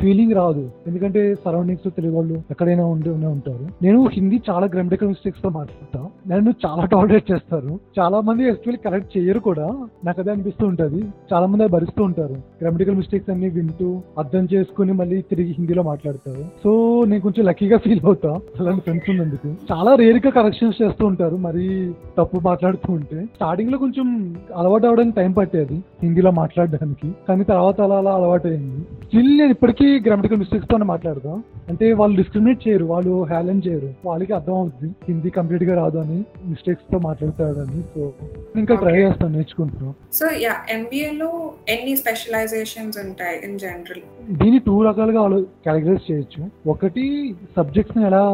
ఫీలింగ్ 0.00 0.32
రాదు. 0.32 0.70
ఎందుకంటే 0.86 1.34
సరౌండింగ్స్లో 1.34 1.92
తెలుగు 1.96 2.16
వాళ్ళు 2.16 2.42
ఎక్కడైనా 2.50 2.86
ఉండి 2.86 3.10
ఉండే 3.10 3.26
ఉంటారు. 3.26 3.68
నేను 3.82 4.08
హిందీ 4.12 4.40
చాలా 4.50 4.66
గ్రామటికల్ 4.66 5.08
మిస్టేక్స్తో 5.08 5.48
మాట్లాడతా. 5.48 6.08
నన్ను 6.36 6.54
చాలా 6.66 6.84
టాలరేట్ 6.84 7.32
చేస్తారు. 7.32 7.80
చాలా 8.00 8.20
మంది 8.20 8.42
యాక్చువల్లీ 8.42 8.90
కరెక్ట్ 8.90 9.18
చేయరు 9.18 9.38
కూడా. 9.38 9.66
నాకు 10.04 10.20
అదే 10.20 10.30
అనిపిస్తూ 10.30 10.66
ఉంటది. 10.66 11.04
చాలా 11.32 11.46
మంది 11.46 11.62
అది 11.62 11.72
భరిస్తూ 11.72 12.04
ఉంటారు. 12.04 12.32
గ్రామటికల్ 12.32 12.94
మిస్టేక్స్ 12.94 13.30
అన్ని 13.30 13.48
వింటూ 13.48 14.00
అర్థం 14.18 14.48
చేసుకుని 14.54 14.92
మళ్ళీ 14.92 15.22
తిరిగి 15.22 15.54
హిందీలో 15.58 15.82
మాట్లాడతారు. 15.82 16.44
సో 16.64 17.02
నేను 17.06 17.20
కొంచెం 17.20 17.46
లక్కీగా 17.46 17.76
ఫీల్ 17.76 18.00
అవుతా. 18.04 18.40
అలాంటి 18.60 18.80
ఫ్రెండ్స్ 18.80 19.10
ఉన్నందుకు. 19.10 19.54
చాలా 19.72 19.94
రేర్గా 19.94 20.30
కరెక్షన్స్ 20.30 20.82
చేస్తూ 20.82 21.06
ఉంటారు. 21.06 21.36
మరి 21.36 21.92
తప్పు 22.18 22.40
మాట్లాడుతూ 22.42 22.92
ఉంటే. 22.92 23.24
స్టార్టింగ్లో 23.24 23.78
కొంచెం 23.78 24.36
అలవాటు 24.56 24.86
అవడానికి 24.86 25.16
టైం 25.16 25.32
పట్టేది 25.44 25.76
హిందీలో 26.02 26.30
మాట్లాడడానికి. 26.30 27.08
కానీ 27.28 27.44
తర్వాత 27.44 27.80
అలా 27.80 27.96
అలా 28.02 28.12
అలవాటు 28.18 28.46
అయింది 28.48 28.82
స్టిల్ 29.06 29.30
నేను 29.38 29.50
ఇప్పటికీ 29.50 29.86
గ్రామటికల్ 30.06 30.38
మిస్టేక్స్ 30.38 30.68
తోనే 30.70 30.84
మాట్లాడతా. 30.84 31.32
అంటే 31.68 31.92
వాళ్ళు 31.92 32.16
డిస్క్రిమినేట్ 32.16 32.68
చేయరు 32.68 32.84
వాళ్ళు 32.84 33.22
హ్యాలెన్ 33.22 33.60
చేయరు. 33.66 33.90
వాళ్ళకి 34.06 34.32
అర్థం 34.32 34.54
అవుతుంది 34.54 34.90
హిందీ 35.08 35.30
కంప్లీట్గా 35.30 35.74
రాదు 35.82 35.98
అని 35.98 36.18
మిస్టేక్స్తో 36.44 36.98
మాట్లాడతాడని. 36.98 37.82
సో 37.94 38.12
ఇంకా 38.56 38.74
ట్రై 38.74 38.96
చేస్తాను 38.96 39.32
నేర్చుకుంటున్నాను 39.34 39.94
సో 40.12 40.26
యా 40.46 40.56
ఎంబీఏలో 40.70 41.30
ఎన్ని 41.68 41.96
స్పెషలైజేషన్స్ 41.96 42.98
ఉంటాయి 43.06 43.38
ఇన్ 43.46 43.58
జనరల్ 43.58 44.02
దీన్ని 44.40 44.58
టూ 44.66 44.82
రకాలుగా 44.82 45.22
కేటగరైజ్ 45.66 46.10
చేయొచ్చు. 46.10 46.42
ఒకటి 46.70 47.34
సబ్జెక్ట్స్ని 47.56 48.04
ఎలా 48.06 48.24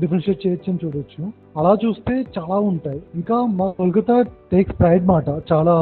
డిఫరెన్షియేట్ 0.00 0.46
చేయొచ్చు 0.46 0.72
అని 0.72 0.86
చూడొచ్చు. 0.86 1.22
అలా 1.58 1.76
చూస్తే 1.84 2.14
చాలా 2.38 2.58
ఉంటాయి. 2.70 3.02
ఇంకా 3.14 3.36
మా 3.58 3.70
కోల్కతా 3.78 4.16
టేక్స్ 4.52 4.78
ప్రైడ్ 4.80 5.04
మాట. 5.06 5.28
చాలా 5.52 5.74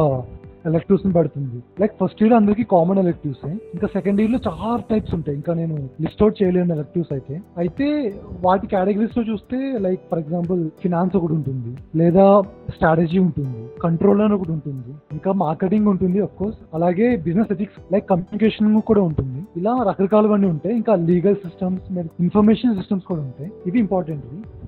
ఎలెక్టివ్స్ని 0.67 1.13
పడుతుంది. 1.13 1.63
లైక్ 1.81 1.93
ఫస్ట్ 2.05 2.23
ఇయర్ 2.23 2.35
అందరికి 2.35 2.65
కామన్ 2.65 2.99
ఎలక్టివ్స్ 2.99 3.47
ఇంకా 3.47 3.87
సెకండ్ 3.87 4.21
ఇయర్లో 4.21 4.39
చాలా 4.47 4.83
టైప్స్ 4.91 5.15
ఉంటాయి. 5.15 5.37
ఇంకా 5.37 5.55
నేను 5.55 5.77
లిస్ట్ 6.01 6.23
అవుట్ 6.23 6.43
చేయలేను 6.43 6.73
ఎలెక్టివ్స్ 6.75 7.13
అయితే. 7.13 7.41
అయితే 7.59 8.15
వాటి 8.45 8.67
కేటగిరీస్లో 8.67 9.25
చూస్తే 9.33 9.79
లైక్ 9.79 10.01
ఫర్ 10.11 10.19
ఎగ్జాంపుల్ 10.19 10.71
ఫినాన్స్ 10.83 11.17
ఒకటి 11.17 11.33
ఉంటుంది. 11.33 11.77
లేదా 11.97 12.43
స్ట్రాటజీ 12.71 13.19
ఉంటుంది. 13.19 13.81
కంట్రోల్ 13.83 14.21
అని 14.21 14.35
ఒకటి 14.35 14.53
ఉంటుంది. 14.53 14.95
ఇంకా 15.13 15.33
మార్కెటింగ్ 15.33 15.87
ఉంటుంది 15.87 16.21
అఫ్ 16.21 16.37
కోర్స్ 16.39 16.59
అలాగే 16.75 17.17
బిజినెస్ 17.17 17.53
ఎథిక్స్ 17.53 17.93
లైక్ 17.93 18.09
కమ్యూనికేషన్ 18.11 18.81
కూడా 18.81 19.03
ఉంటుంది. 19.03 19.43
ఇలా 19.57 19.85
రకరకాలవన్నీ 19.89 20.49
ఉంటాయి. 20.49 20.77
ఇంకా 20.77 20.95
లీగల్ 20.95 21.37
సిస్టమ్స్ 21.37 21.83
ఇన్ఫర్మేషన్ 22.21 22.77
సిస్టమ్స్ 22.77 23.05
కూడా 23.05 23.21
ఉంటాయి. 23.21 23.51
ఇవి 23.67 23.79
ఇంపార్టెంట్ 23.79 24.25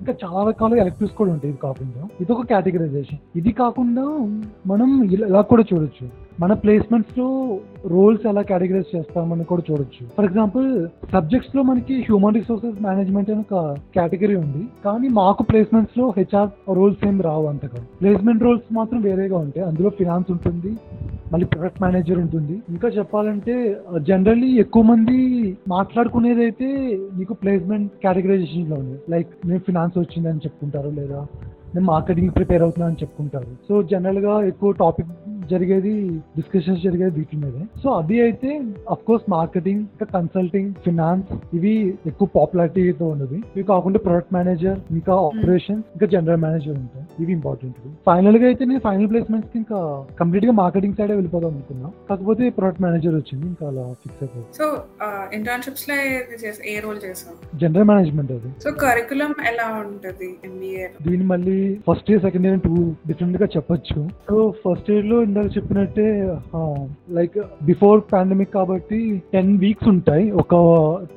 ఇంకా 0.08 0.28
చాలా 0.28 0.42
రకాల 0.48 0.74
ఎలక్టివ్స్ 0.74 1.14
కూడా 1.14 1.30
ఉంటాయి 1.32 1.50
ఇది 1.52 1.60
కాకుండా. 1.62 2.02
ఇది 2.20 2.32
ఒక 2.32 2.44
కేటగరైజేషన్ 2.50 3.18
ఇది 3.36 3.52
కాకుండా 3.52 4.04
మనం 4.66 5.04
ఇలా 5.16 5.40
కూడా 5.40 5.64
చూడొచ్చు. 5.72 6.06
మన 6.40 6.52
ప్లేస్మెంట్స్లో 6.52 7.26
రోల్స్ 7.86 8.26
ఎలా 8.26 8.42
కేటగరైజ్ 8.42 8.96
చేస్తామని 8.96 9.44
కూడా 9.44 9.62
చూడొచ్చు. 9.70 10.02
ఫర్ 10.16 10.24
ఎగ్జాంపుల్ 10.24 10.68
సబ్జెక్ట్స్లో 11.12 11.62
మనకి 11.62 11.94
హ్యూమన్ 12.02 12.34
రిసోర్సెస్ 12.34 12.82
మేనేజ్మెంట్ 12.82 13.30
అని 13.30 13.44
ఒక 13.50 13.76
కేటగిరీ 13.96 14.36
ఉంది. 14.44 14.62
కానీ 14.84 15.08
మాకు 15.08 15.42
ప్లేస్మెంట్స్లో 15.42 16.14
హెచ్ఆర్ 16.16 16.50
రోల్స్ 16.76 17.06
ఏం 17.08 17.20
రావు 17.28 17.46
అంతగా. 17.46 17.82
ప్లేస్మెంట్ 18.00 18.42
రోల్స్ 18.42 18.74
మాత్రం 18.74 19.00
వేరేగా 19.00 19.38
ఉంటాయి. 19.38 19.66
అందులో 19.66 19.90
ఫినాన్స్ 20.00 20.30
ఉంటుంది 20.30 20.72
మళ్ళీ 21.32 21.46
ప్రొడక్ట్ 21.46 21.82
మేనేజర్ 21.82 22.18
ఉంటుంది. 22.18 22.54
ఇంకా 22.68 22.88
చెప్పాలంటే 22.88 23.54
జనరల్లీ 24.02 24.50
ఎక్కువ 24.60 24.82
మంది 24.82 25.18
మాట్లాడుకునేది 25.68 26.42
అయితే 26.42 26.68
నీకు 27.18 27.34
ప్లేస్మెంట్ 27.34 27.92
కేటగరైజేషన్లో 28.04 28.76
ఉంది. 28.76 28.98
లైక్ 29.10 29.28
నేను 29.46 29.60
ఫినాన్స్ 29.60 29.98
వచ్చిందని 29.98 30.44
చెప్పుకుంటారు 30.46 30.90
లేదా 31.00 31.20
నేను 31.74 31.86
మార్కెటింగ్ 31.86 32.30
ప్రిపేర్ 32.30 32.62
అవుతున్నా 32.62 32.86
అని 32.86 33.00
చెప్పుకుంటారు. 33.02 33.50
సో 33.68 33.82
జనరల్గా 33.82 34.42
ఎక్కువ 34.42 34.72
టాపిక్ 34.72 35.10
జరిగేది 35.52 35.92
డిస్కషన్స్ 36.38 36.82
జరిగేది 36.86 37.14
వీటి 37.18 37.36
మీదే. 37.42 37.62
సో 37.82 37.88
అది 38.00 38.16
అయితే 38.26 38.50
అఫ్ 38.94 39.04
కోర్స్ 39.08 39.26
మార్కెటింగ్ 39.34 39.82
ఇంకా 39.94 40.06
కన్సల్టింగ్ 40.16 40.70
ఫినాన్స్ 40.86 41.30
ఇవి 41.58 41.74
ఎక్కువ 42.10 42.28
పాపులారిటీతో 42.36 43.06
ఉన్నది 43.14 43.38
ఇవి 43.54 43.64
కాకుండా 43.72 44.00
ప్రొడక్ట్ 44.06 44.32
మేనేజర్ 44.36 44.78
ఇంకా 44.96 45.14
ఆపరేషన్ 45.28 45.80
ఇంకా 45.94 46.08
జనరల్ 46.14 46.40
మేనేజర్ 46.46 46.76
ఉంటాయి. 46.84 47.04
ఇవి 47.22 47.32
ఇంపార్టెంట్ 47.38 47.78
ఫైనల్గా 48.08 48.46
అయితే 48.50 48.62
నేను 48.70 48.82
ఫైనల్ 48.88 49.10
ప్లేస్మెంట్స్కి 49.12 49.58
ఇంకా 49.62 49.78
కంప్లీట్గా 50.20 50.54
మార్కెటింగ్ 50.62 50.96
సైడ్ 51.00 51.12
వెళ్ళిపోదాం 51.18 51.52
అనుకున్నా. 51.56 51.90
కాకపోతే 52.10 52.50
ప్రొడక్ట్ 52.58 52.82
మేనేజర్ 52.86 53.16
వచ్చింది 53.20 53.46
ఇంకా 53.52 53.66
అలా 53.72 53.84
ఫిక్స్ 54.02 54.22
అయిపోయింది. 54.24 54.50
సో 54.58 54.66
ఇంటర్న్షిప్స్లో 55.38 55.96
ఏ 56.74 56.76
రోల్ 56.86 57.00
చేసావు? 57.06 57.36
జనరల్ 57.62 57.88
మేనేజ్మెంట్ 57.92 58.32
అది. 58.38 58.50
సో 58.64 58.70
కరికులం 58.84 59.34
ఎలా 59.52 59.68
ఉంటది 59.84 60.30
దీన్ని 61.06 61.26
మళ్ళీ 61.32 61.58
first 61.88 62.08
year 62.10 62.22
second 62.26 62.46
year 62.48 62.60
two 62.66 62.74
డిఫరెంట్గా 63.08 63.46
చెప్పొచ్చు. 63.54 64.00
సో 64.28 64.36
ఫస్ట్ 64.64 64.88
ఇయర్లో 64.94 65.18
ఇందాక 65.38 65.56
చెప్పినట్టే 65.56 66.06
లైక్ 67.16 67.36
బిఫోర్ 67.62 67.98
పాండమిక్ 68.12 68.52
కాబట్టి 68.56 68.98
టెన్ 69.34 69.50
వీక్స్ 69.64 69.88
ఉంటాయి 69.92 70.24
ఒక 70.42 70.54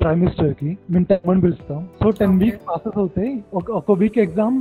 ట్రైమిస్టర్కి 0.00 0.70
మేము 0.92 1.06
టెన్ 1.10 1.30
అని 1.32 1.42
పిలుస్తాం. 1.44 1.80
So 2.02 2.10
ten. 2.18 2.36
వీక్స్ 2.42 2.62
ప్రాసెస్ 2.68 2.98
అవుతాయి. 3.02 3.30
ఒక 3.58 3.70
ఒక 3.80 3.96
వీక్ 4.02 4.18
ఎగ్జామ్ 4.26 4.58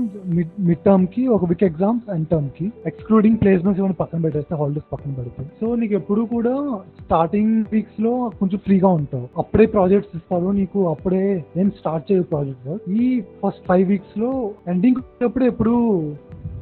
మిడ్ 0.68 0.82
టర్మ్కి 0.88 1.24
ఒక 1.36 1.50
వీక్ 1.52 1.66
ఎగ్జామ్స్ 1.70 2.08
ఎండ్ 2.16 2.28
టర్మ్కి 2.32 2.66
ఎక్స్క్లూడింగ్ 2.92 3.38
ప్లేస్మెంట్స్ 3.44 3.82
ఏమైనా 3.82 3.98
పక్కన 4.00 4.22
పెట్టేస్తే 4.26 4.56
హాలిడేస్ 4.62 4.88
పక్కన 4.94 5.14
పెడతాయి 5.20 5.50
సో 5.62 5.76
నీకు 5.82 5.96
ఎప్పుడు 6.00 6.24
కూడా 6.36 6.56
స్టార్టింగ్ 7.04 7.54
వీక్స్లో 7.74 8.14
కొంచెం 8.40 8.60
ఫ్రీగా 8.66 8.92
ఉంటావు. 9.02 9.28
అప్పుడే 9.38 9.68
ప్రాజెక్ట్స్ 9.78 10.16
ఇస్తారు 10.20 10.52
నీకు 10.62 10.80
అప్పుడే 10.94 11.24
నేను 11.58 11.72
స్టార్ట్ 11.82 12.08
చేయు 12.12 12.26
ప్రాజెక్ట్ 12.34 12.92
ఈ 13.02 13.08
ఫస్ట్ 13.44 13.64
ఫైవ్ 13.70 13.86
వీక్స్లో 13.94 14.32
ఎండింగ్ 14.68 15.02
ఎప్పుడు 15.50 15.76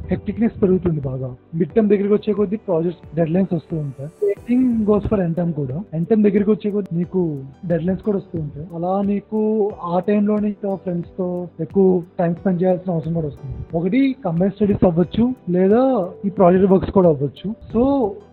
హెక్టిక్నెస్ 0.10 0.62
పెరుగుతుంది 0.62 1.02
బాగా. 1.02 1.36
మిడ్ 1.56 1.70
టర్మ్ 1.70 1.90
దగ్గరికి 1.90 2.14
వచ్చే 2.14 2.34
కొద్దీ 2.34 2.56
ప్రాజెక్ట్స్ 2.56 3.16
డెడ్ 3.16 3.30
లైన్స్ 3.30 3.54
వస్తూ 3.54 3.78
ఉంటాయి. 3.78 4.10
Thing 4.48 4.86
goes 4.86 5.08
for 5.08 5.20
end 5.20 5.36
term 5.36 5.54
కూడా. 5.54 5.84
ఎన్ 5.94 6.06
టర్మ్ 6.06 6.24
దగ్గరికి 6.24 6.52
వచ్చే 6.52 6.72
కొద్దీ 6.72 6.98
నీకు 6.98 7.40
డెడ్ 7.68 7.86
లైన్స్ 7.86 8.04
కూడా 8.04 8.18
వస్తూ 8.18 8.40
ఉంటాయి. 8.40 8.68
అలా 8.76 9.02
నీకు 9.02 9.40
ఆ 9.84 10.00
టైంలో 10.00 10.40
నీతో 10.40 10.76
ఫ్రెండ్స్తో 10.76 11.48
ఎక్కువ 11.60 12.04
టైం 12.20 12.34
స్పెండ్ 12.34 12.62
చేయాల్సిన 12.62 12.94
అవసరం 12.94 13.14
కూడా 13.14 13.28
వస్తుంది. 13.28 13.56
ఒకటి 13.78 14.16
కంబైన్ 14.26 14.52
స్టడీస్ 14.52 14.86
అవ్వచ్చు 14.86 15.26
లేదా 15.50 15.82
ఈ 16.26 16.30
ప్రాజెక్ట్ 16.30 16.72
వర్క్స్ 16.72 16.92
కూడా 16.92 17.10
అవ్వచ్చు. 17.10 17.56
సో 17.74 17.82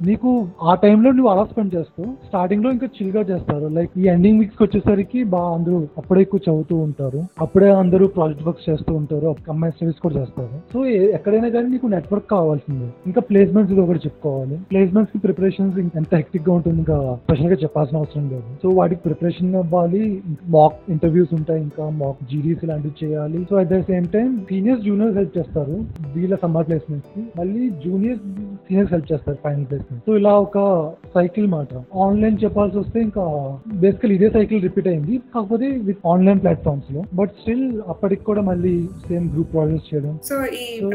నీకు 0.06 0.48
ఆ 0.62 0.74
టైంలో 0.74 1.12
నువ్వు 1.12 1.32
అలా 1.32 1.44
స్పెండ్ 1.44 1.74
చేస్తావు 1.74 2.26
స్టార్టింగ్లో 2.26 2.72
ఇంకా 2.72 2.86
చిల్గా 2.86 3.22
చేస్తారు. 3.22 3.66
లైక్ 3.66 3.90
ఈ 3.98 4.06
ఎండింగ్ 4.06 4.38
వీక్స్ 4.38 4.62
వచ్చేసరికి 4.62 5.24
బాగా 5.24 5.54
అందరూ 5.54 5.88
అప్పుడే 5.98 6.20
ఎక్కువ 6.20 6.40
చదువుతూ 6.48 6.76
ఉంటారు. 6.76 7.22
అప్పుడే 7.40 7.70
అందరూ 7.70 8.06
ప్రాజెక్ట్ 8.06 8.46
వర్క్స్ 8.46 8.70
చేస్తూ 8.70 8.94
ఉంటారు. 8.94 9.36
కంబైన్ 9.48 9.72
స్టడీస్ 9.72 10.00
కూడా 10.00 10.20
చేస్తారు. 10.20 10.72
సో 10.72 10.86
ఎక్కడైనా 10.86 11.48
కానీ 11.48 11.65
నీకు 11.66 11.86
నెట్వర్క్ 11.86 12.30
కావాల్సిందే. 12.30 12.88
ఇంకా 13.06 13.20
ప్లేస్మెంట్స్ 13.20 13.74
ఒకటి 13.74 13.98
చెప్పుకోవాలి. 13.98 14.58
ప్లేస్మెంట్స్కి 14.70 15.18
ప్రిపరేషన్స్ 15.18 15.78
ఎంత 15.78 16.14
హెక్టిక్గా 16.14 16.54
ఉంటుంది 16.54 16.78
ఇంకా 16.78 17.18
స్పెషల్గా 17.24 17.54
చెప్పాల్సిన 17.54 17.98
అవసరం 17.98 18.28
లేదు. 18.28 18.42
సో 18.62 18.68
వాటికి 18.68 19.00
ప్రిపరేషన్ 19.00 19.54
అవ్వాలి 19.54 20.22
మాక్ 20.46 20.74
ఇంటర్వ్యూస్ 20.88 21.34
ఉంటాయి 21.34 21.62
ఇంకా 21.62 21.88
మాక్ 21.88 22.16
జీడీస్ 22.30 22.64
ఇలాంటివి 22.64 23.06
చేయాలి. 23.06 23.46
So 23.50 23.56
at 23.56 23.68
the 23.68 23.80
same 23.80 24.06
time 24.06 24.40
seniors 24.48 24.84
juniors 24.84 25.16
help 25.16 25.38
చేస్తారు. 25.38 25.84
వీళ్ళ 26.16 26.36
సమ్మర్ 26.42 26.66
ప్లేస్మెంట్స్కి. 26.66 27.26
మళ్ళీ 27.38 27.70
జూనియర్స్ 27.70 28.22
సీనియర్స్ 28.40 28.92
హెల్ప్ 28.92 29.12
చేస్తారు 29.12 29.38
ఫైనల్ 29.44 29.66
ప్లేస్మెంట్ 29.66 30.04
సో 30.06 30.16
ఇలా 30.16 30.34
ఒక 30.34 30.90
సైకిల్ 31.14 31.46
మాట. 31.46 31.68
ఆన్లైన్ 31.96 32.36
చెప్పాల్సి 32.44 32.78
వస్తే 32.78 33.00
ఇంకా 33.00 33.58
బేసికల్ 33.74 34.12
ఇదే 34.12 34.30
సైకిల్ 34.30 34.62
రిపీట్ 34.62 34.88
అయింది. 34.88 35.20
కాకపోతే 35.34 35.66
విత్ 35.66 35.98
ఆన్లైన్ 36.06 36.40
ప్లాట్ఫామ్స్లో. 36.40 37.02
బట్ 37.14 37.30
స్టిల్ 37.30 37.82
అప్పటికి 37.88 38.24
కూడా 38.24 38.40
మళ్ళీ 38.40 38.88
సేమ్ 39.08 39.32
గ్రూప్ 39.32 39.52
ప్రాజెక్ట్స్ 39.52 39.94
చేయడం. 39.94 40.18
సో 40.24 40.46
ఈ 40.46 40.66
So- 40.76 40.90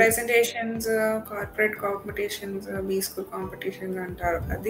presentations 0.61 0.87
corporate 1.29 1.75
competitions 1.83 2.65
B 2.87 2.97
school 3.01 3.25
competitions 3.35 3.97
అంటారు 4.05 4.39
అది. 4.55 4.69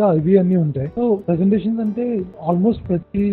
యా 0.00 0.08
ఇవి 0.12 0.34
అన్ని 0.38 0.56
ఉంటాయి. 0.56 0.88
సో 0.96 1.02
ప్రెసెంటేషన్స్ 1.26 1.80
అంటే 1.80 2.04
ఆల్మోస్ట్ 2.48 2.82
ప్రతి 2.88 3.24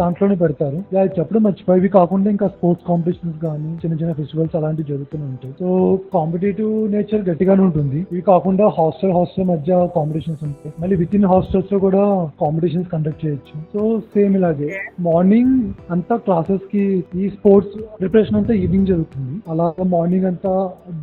దాంట్లోనే 0.00 0.36
పెడతారు. 0.42 0.78
యా 0.94 1.02
చెప్పడం 1.18 1.42
మర్చిపోయి 1.42 1.80
ఇవి 1.80 1.88
కాకుండా 1.88 2.30
ఇంకా 2.34 2.48
స్పోర్ట్స్ 2.48 2.86
కాంపిటీషన్స్ 2.88 3.38
కానీ 3.46 3.70
చిన్న 3.82 3.94
చిన్న 4.00 4.12
ఫెస్టివల్స్ 4.12 4.56
అలాంటివి 4.56 4.88
జరుగుతూనే 4.88 5.24
ఉంటాయి. 5.24 5.54
సో 5.60 5.68
కాంపిటేటివ్ 6.14 6.74
నేచర్ 6.92 7.24
గట్టిగానే 7.30 7.64
ఉంటుంది. 7.68 8.00
ఇవి 8.12 8.20
కాకుండా 8.20 8.66
హాస్టల్ 8.80 9.14
హాస్టల్ 9.18 9.48
మధ్య 9.52 9.88
కాంపిటీషన్స్ 9.96 10.44
ఉంటాయి. 10.44 10.74
మళ్ళీ 10.80 10.96
విత్ 10.96 11.16
ఇన్ 11.20 11.28
హాస్టల్స్లో 11.34 11.80
కూడా 11.86 12.04
కాంపిటీషన్స్ 12.42 12.90
కండక్ట్ 12.94 13.24
చేయొచ్చు. 13.26 13.54
సో 13.74 14.00
సేమ్ 14.14 14.36
ఇలాగే. 14.40 14.70
మార్నింగ్ 15.00 15.56
అంతా 15.90 16.16
క్లాసెస్కి 16.28 17.04
ఈ 17.16 17.28
స్పోర్ట్స్ 17.38 17.76
ప్రిపరేషన్ 18.00 18.36
అంతా 18.36 18.54
ఈవినింగ్ 18.54 18.86
జరుగుతుంది. 18.86 19.34
అలా 19.50 19.68
మార్నింగ్ 19.96 20.24
అంతా 20.32 20.54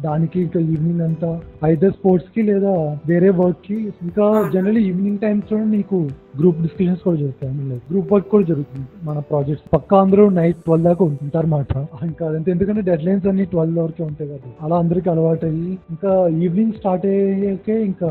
దానికి 0.07 0.39
ఇంకా 0.51 0.71
ఈవినింగ్ 0.73 1.01
అంతా 1.01 1.27
ఐదర్ 1.65 1.93
స్పోర్ట్స్కి 1.93 2.41
లేదా 2.41 2.73
వేరే 3.07 3.29
వర్క్కి 3.29 3.77
ఇంకా 4.05 4.25
జనరల్లీ 4.53 4.81
ఈవినింగ్ 4.89 5.19
టైమ్స్లో 5.19 5.57
నీకు 5.75 5.97
గ్రూప్ 6.39 6.59
డిస్కషన్స్ 6.61 7.01
కూడా 7.03 7.17
జరుగుతాయి. 7.17 7.53
గ్రూప్ 7.91 8.13
వర్క్ 8.13 8.27
కూడా 8.29 8.45
జరుగుతుంది. 8.45 8.85
మన 9.03 9.17
ప్రాజెక్ట్స్ 9.19 9.65
పక్కా 9.73 9.95
అందరూ 10.01 10.29
నైట్ 10.29 10.59
ట్వెల్వ్ 10.65 10.85
దాకా 10.87 11.03
ఉంటారు 11.05 11.47
మాట 11.47 11.67
ఇంకా 12.09 12.23
అదంతే. 12.27 12.51
ఎందుకంటే 12.51 12.81
డెడ్ 12.81 13.03
లైన్స్ 13.05 13.27
అన్ని 13.27 13.45
ట్వెల్వ్ 13.45 13.79
వరకే 13.83 14.03
ఉంటాయి 14.03 14.29
కదా. 14.29 14.49
అలా 14.65 14.75
అందరికి 14.77 15.09
అలవాటు 15.09 15.45
అయ్యి 15.45 15.71
ఇంకా 15.93 16.11
ఈవినింగ్ 16.45 16.73
స్టార్ట్ 16.73 17.05
అయ్యాకే 17.05 17.77
ఇంకా 17.83 18.09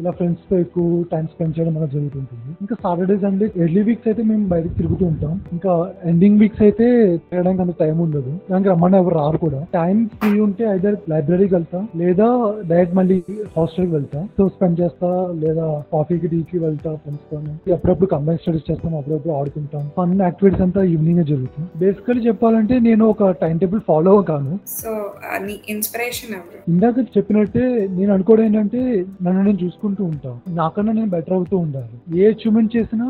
ఇలా 0.00 0.10
ఫ్రెండ్స్తో 0.10 0.58
ఎక్కువ 0.58 1.02
టైం 1.12 1.26
స్పెండ్ 1.26 1.54
చేయడం 1.58 1.76
అలా 1.78 1.86
జరుగుతుంటుంది. 1.86 2.48
ఇంకా 2.60 2.76
సాటర్డే 2.84 3.18
సండే 3.26 3.48
ఎర్లీ 3.56 3.82
వీక్స్ 3.82 4.08
అయితే 4.08 4.22
మేము 4.22 4.46
బయటకు 4.54 4.74
తిరుగుతూ 4.80 5.06
ఉంటాం. 5.06 5.34
ఇంకా 5.52 5.74
ఎండింగ్ 6.04 6.40
వీక్స్ 6.44 6.62
అయితే 6.62 6.88
తిరగడానికి 7.30 7.62
అంత 7.66 7.74
టైం 7.84 7.98
ఉండదు. 7.98 8.32
దానికి 8.50 8.70
రమ్మని 8.74 8.96
ఎవరు 8.96 9.14
రారు 9.14 9.36
కూడా. 9.46 9.62
టైం 9.74 10.08
ఫ్రీ 10.20 10.40
ఉంటే 10.40 10.64
ఐదర్ 10.76 10.96
లైబ్రరీకి 11.10 11.54
వెళ్తా 11.54 11.77
లేదా 12.00 12.28
డైరెక్ట్ 12.70 12.96
మళ్ళీ 12.98 13.18
హాస్టల్కి 13.56 13.92
వెళ్తా. 13.96 14.20
సో 14.38 14.48
స్పెండ్ 14.54 14.80
చేస్తా 14.82 15.10
లేదా 15.44 15.66
కాఫీకి 15.94 16.28
టీకి 16.32 16.58
వెళ్తా 16.66 16.90
ఫ్రెండ్స్తో 17.02 17.38
అప్పుడప్పుడు 17.76 18.10
కంబైన్ 18.14 18.40
స్టడీస్ 18.42 18.66
చేస్తాం 18.70 18.96
అప్పుడప్పుడు 19.00 19.34
ఆడుకుంటాం. 19.38 19.84
ఫన్ 19.98 20.14
యాక్టివిటీస్ 20.26 20.64
అంతా 20.66 20.82
ఈవినింగ్ 20.92 21.24
జరుగుతుంది 21.32 21.68
బేసికలీ 21.84 22.22
చెప్పాలంటే 22.28 22.74
నేను 22.88 23.04
ఒక 23.14 23.30
టైం 23.42 23.56
టేబుల్ 23.62 23.82
ఫాలో 23.90 24.14
కాను 24.30 24.54
సో 24.78 24.90
ఇన్స్పిరేషన్ 25.74 26.34
ఇందాక 26.72 27.00
చెప్పినట్టే 27.16 27.64
నేను 27.98 28.10
అనుకోవడం 28.14 28.44
ఏంటంటే 28.48 28.80
నన్ను 29.24 29.40
నేను 29.48 29.58
చూసుకుంటూ 29.64 30.02
ఉంటాను 30.12 30.38
నాకన్నా 30.58 30.92
నేను 30.98 31.10
బెటర్ 31.14 31.36
అవుతూ 31.36 31.56
ఉండాలి. 31.64 31.94
ఏ 32.20 32.24
అచీవ్మెంట్ 32.32 32.72
చేసినా 32.76 33.06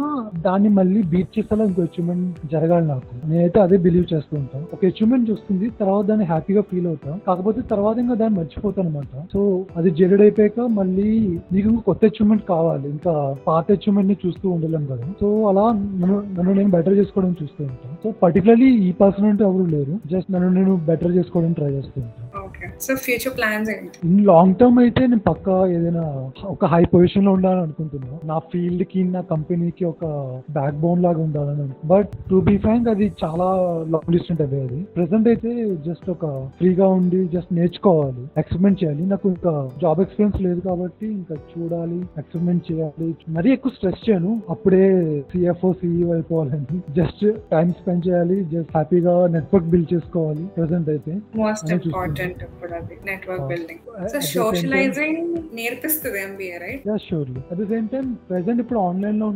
దాన్ని 0.47 0.71
మళ్ళీ 0.79 1.01
బీట్ 1.13 1.33
చేసేలా 1.37 1.65
ఇంకో 1.71 1.83
అచీవ్మెంట్ 1.89 2.39
జరగాలి 2.53 2.87
నాకు. 2.93 3.11
నేనైతే 3.31 3.59
అదే 3.67 3.77
బిలీవ్ 3.87 4.07
చేస్తూ 4.13 4.35
ఉంటాను 4.43 4.67
ఒక 4.75 4.83
అచీవ్మెంట్ 4.91 5.31
వస్తుంది 5.35 5.67
తర్వాత 5.81 6.05
దాన్ని 6.11 6.27
హ్యాపీగా 6.33 6.63
ఫీల్ 6.71 6.89
అవుతాం. 6.93 7.15
కాకపోతే 7.29 7.61
తర్వాత 7.73 7.97
ఇంకా 8.05 8.17
దాన్ని 8.23 8.39
మర్చిపోతాను 8.49 8.89
అనమాట 8.89 9.23
సో 9.33 9.41
అది 9.77 9.91
జెడెడ్ 9.91 10.21
అయిపోయాక 10.21 10.61
మళ్ళీ 10.61 11.09
నీకు 11.53 11.71
కొత్త 11.87 12.05
అచీవ్మెంట్ 12.05 12.45
కావాలి. 12.49 12.87
ఇంకా 12.91 13.13
పాత 13.47 13.67
అచీవ్మెంట్ని 13.73 14.17
చూస్తూ 14.27 14.47
ఉండలేం 14.51 14.85
కదా. 14.87 15.07
సో 15.21 15.27
అలా 15.49 15.65
నన్ను 15.73 16.17
నన్ను 16.37 16.53
నేను 16.53 16.71
బెటర్ 16.71 16.97
చేసుకోవడం 16.99 17.33
చూస్తూ 17.43 17.61
ఉంటాను. 17.65 17.97
సో 18.05 18.11
పర్టికులర్లీ 18.23 18.71
ఈ 18.89 18.93
పర్సన్ 18.93 19.27
అంటే 19.27 19.45
ఎవరు 19.45 19.67
లేరు. 19.75 19.95
జస్ట్ 20.13 20.33
నన్ను 20.33 20.51
నేను 20.51 20.75
బెటర్ 20.91 21.13
చేసుకోవడం 21.17 21.53
ట్రై 21.53 21.71
చేస్తూ 21.73 22.01
ఉంటాను. 22.01 22.28
ఓకే. 22.49 22.67
సో 22.81 22.95
ఫ్యూచర్ 22.97 23.37
ప్లాన్స్ 23.37 23.71
ఏంటి? 23.71 23.99
ఇన్ 24.09 24.27
లాంగ్ 24.27 24.55
టర్మ్ 24.55 24.79
అయితే 24.79 25.03
నేను 25.07 25.25
పక్కా 25.31 25.67
ఏదైనా 25.77 26.05
ఒక 26.45 26.65
హై 26.65 26.85
పొజిషన్లో 26.85 27.33
ఉండాలని 27.33 27.63
అనుకుంటున్నా. 27.63 28.19
నా 28.25 28.39
ఫీల్డ్కి 28.39 29.05
నా 29.05 29.21
కంపెనీకి 29.21 29.85
ఒక 29.85 30.05
బ్యాక్ 30.51 30.77
బోన్ 30.77 31.03
లాగా 31.03 31.23
ఉండాలని 31.23 31.69
బట్ 31.85 32.09
టు 32.31 32.37
బీ 32.49 32.59
ఫ్రాంక్ 32.59 32.89
అది 32.89 33.07
చాలా 33.25 33.49
లాంగ్ 33.89 34.13
డిస్టెంట్ 34.13 34.43
అవే 34.43 34.61
అది. 34.61 34.81
ప్రెసెంట్ 34.97 35.29
అయితే 35.29 35.51
జస్ట్ 35.87 36.11
ఒక 36.11 36.27
ఫ్రీగా 36.59 36.87
ఉండి 36.99 37.21
జస్ట్ 37.35 37.53
నేర్చుకోవాలి 37.53 38.25
ఎక్స్పెరిమెంట్ 38.37 38.85
చేయాలి. 38.85 39.07
నాకు 39.07 39.29
ఇంకా 39.29 39.53
జాబ్ 39.83 40.01
ఎక్స్పీరియన్స్ 40.01 40.41
లేదు 40.47 40.61
కాబట్టి 40.61 41.07
ఇంకా 41.07 41.37
చూడాలి 41.53 41.99
ఎక్స్పెరిమెంట్ 42.19 42.73
చేయాలి. 42.73 43.09
మరీ 43.29 43.53
ఎక్కువ 43.53 43.73
స్ట్రెస్ 43.77 44.03
చేయను. 44.11 44.43
అప్పుడే 44.51 44.85
సిఎఫ్ఓ 45.33 45.73
సిఇఓ 45.73 46.13
అయిపోవాలని. 46.13 46.79
జస్ట్ 46.97 47.25
టైం 47.53 47.71
స్పెండ్ 47.81 48.07
చేయాలి. 48.09 48.45
జస్ట్ 48.45 48.73
హ్యాపీగా 48.77 49.27
నెట్వర్క్ 49.27 49.69
బిల్డ్ 49.69 49.95
చేసుకోవాలి. 49.95 50.45
ప్రెసెంట్ 50.57 50.89
అయితే. 50.89 51.15
మోస్ట్. 51.37 51.73
ఇంపార్టెంట్ 51.73 52.38
ఇప్పుడు 52.49 52.73
అది 52.79 52.97
నెట్వర్క్. 53.11 53.47
బిల్డింగ్ 53.53 53.83
సో 54.13 54.21
సోషలైజింగ్ 54.33 55.21
నేర్పిస్తుంది 55.59 56.21
MBA 56.27 56.57
right 56.65 56.87
surely 57.09 57.41
at 57.51 57.59
the 57.63 57.67
same 57.73 57.87
time 57.95 58.07
present 58.31 58.63
ఇప్పుడు 58.65 58.81
ఆన్లైన్లో 58.89 59.29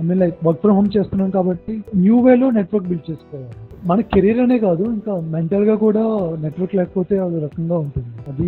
I 0.00 0.04
mean 0.08 0.20
like 0.24 0.38
work 0.48 0.62
from 0.64 0.76
home 0.78 0.90
చేస్తున్నాం 0.96 1.30
కాబట్టి 1.38 1.74
న్యూ 2.04 2.18
వేలో 2.28 2.48
నెట్వర్క్ 2.58 2.88
బిల్డ్ 2.90 3.06
చేసుకోవాలి. 3.10 3.52
మన 3.88 4.00
కెరీర్ 4.12 4.38
అనే 4.42 4.56
కాదు 4.66 4.84
ఇంకా 4.96 5.14
మెంటల్గా 5.32 5.74
కూడా 5.82 6.02
నెట్వర్క్ 6.44 6.74
లేకపోతే 6.78 7.14
అది 7.24 7.38
రకంగా 7.46 7.76
ఉంటుంది. 7.86 8.10
అది 8.30 8.46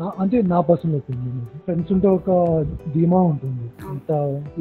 నా 0.00 0.08
అంటే 0.22 0.36
నా 0.52 0.58
పర్సనల్ 0.68 0.96
ఒపీనియన్ 1.00 1.40
ఫ్రెండ్స్ 1.64 1.90
ఉంటే 1.94 2.08
ఒక 2.18 2.28
ధీమా 2.94 3.20
ఉంటుంది. 3.30 3.64
అంత 3.92 4.10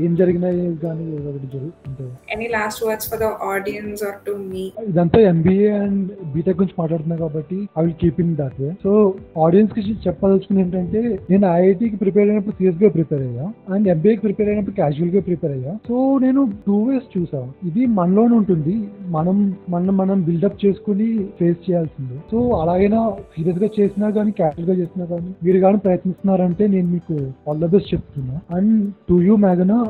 ఏం 0.05 0.11
జరిగినాయి 0.21 0.63
కానీ 0.85 1.05
ఒకటి 1.29 1.47
జరుగుతుంటే. 1.55 2.05
Any 2.35 2.47
last 2.57 2.81
words 2.87 3.09
for 3.11 3.21
the 3.25 3.29
audience 3.53 4.01
or 4.09 4.17
to 4.27 4.33
me 4.51 4.63
ఇదంతా 4.91 5.21
ఎంబీఏ 5.31 5.69
అండ్ 5.83 6.01
బీటెక్ 6.33 6.59
గురించి 6.61 6.77
మాట్లాడుతున్నా 6.81 7.17
కాబట్టి 7.25 7.59
I 7.77 7.83
will 7.85 7.97
keep 8.03 8.19
in 8.25 8.33
that 8.41 8.57
way 8.63 8.71
so 8.83 9.13
ఆడియన్స్కి 9.43 9.81
చెప్పదలుచుకుంది 10.07 10.61
ఏంటంటే 10.61 11.19
నేను 11.29 11.47
ఐఐటికి 11.47 11.95
ప్రిపేర్ 11.95 12.29
అయినప్పుడు 12.29 12.55
సీరియస్గా 12.55 12.89
ప్రిపేర్ 12.89 13.21
అయ్యా 13.21 13.53
అండ్ 13.73 13.87
ఎంబీఏకి 13.87 14.21
ప్రిపేర్ 14.21 14.49
అయినప్పుడు 14.49 14.75
క్యాజువల్గా 14.75 15.21
ప్రిపేర్ 15.21 15.51
అయ్యా. 15.51 15.75
సో 15.87 16.19
నేను 16.19 16.51
టూ 16.67 16.83
వేస్ 16.83 17.19
చూసా. 17.19 17.47
ఇది 17.63 17.85
మనలోనే 17.85 18.35
ఉంటుంది. 18.35 18.87
మనం 19.07 19.55
మనం 19.69 19.97
మనం 19.97 20.21
బిల్డప్ 20.21 20.65
చేసుకుని 20.65 21.27
ఫేస్ 21.39 21.57
చేయాల్సింది. 21.69 22.19
సో 22.31 22.49
అలాగైనా 22.49 23.11
సీరియస్గా 23.37 23.69
చేసినా 23.79 24.09
కానీ 24.09 24.31
క్యాజువల్గా 24.31 24.75
చేసినా 24.75 25.05
కానీ 25.05 25.35
మీరు 25.43 25.59
కానీ 25.59 25.77
ప్రయత్నిస్తున్నారంటే 25.77 26.67
నేను 26.67 26.87
మీకు 26.87 27.17
ఆల్ 27.49 27.59
ద 27.59 27.65
బెస్ట్ 27.65 27.93
చెప్తున్నా. 27.93 28.39
అండ్ 28.55 28.93
టు 29.09 29.21
యూ 29.21 29.35
మేఘనా 29.35 29.83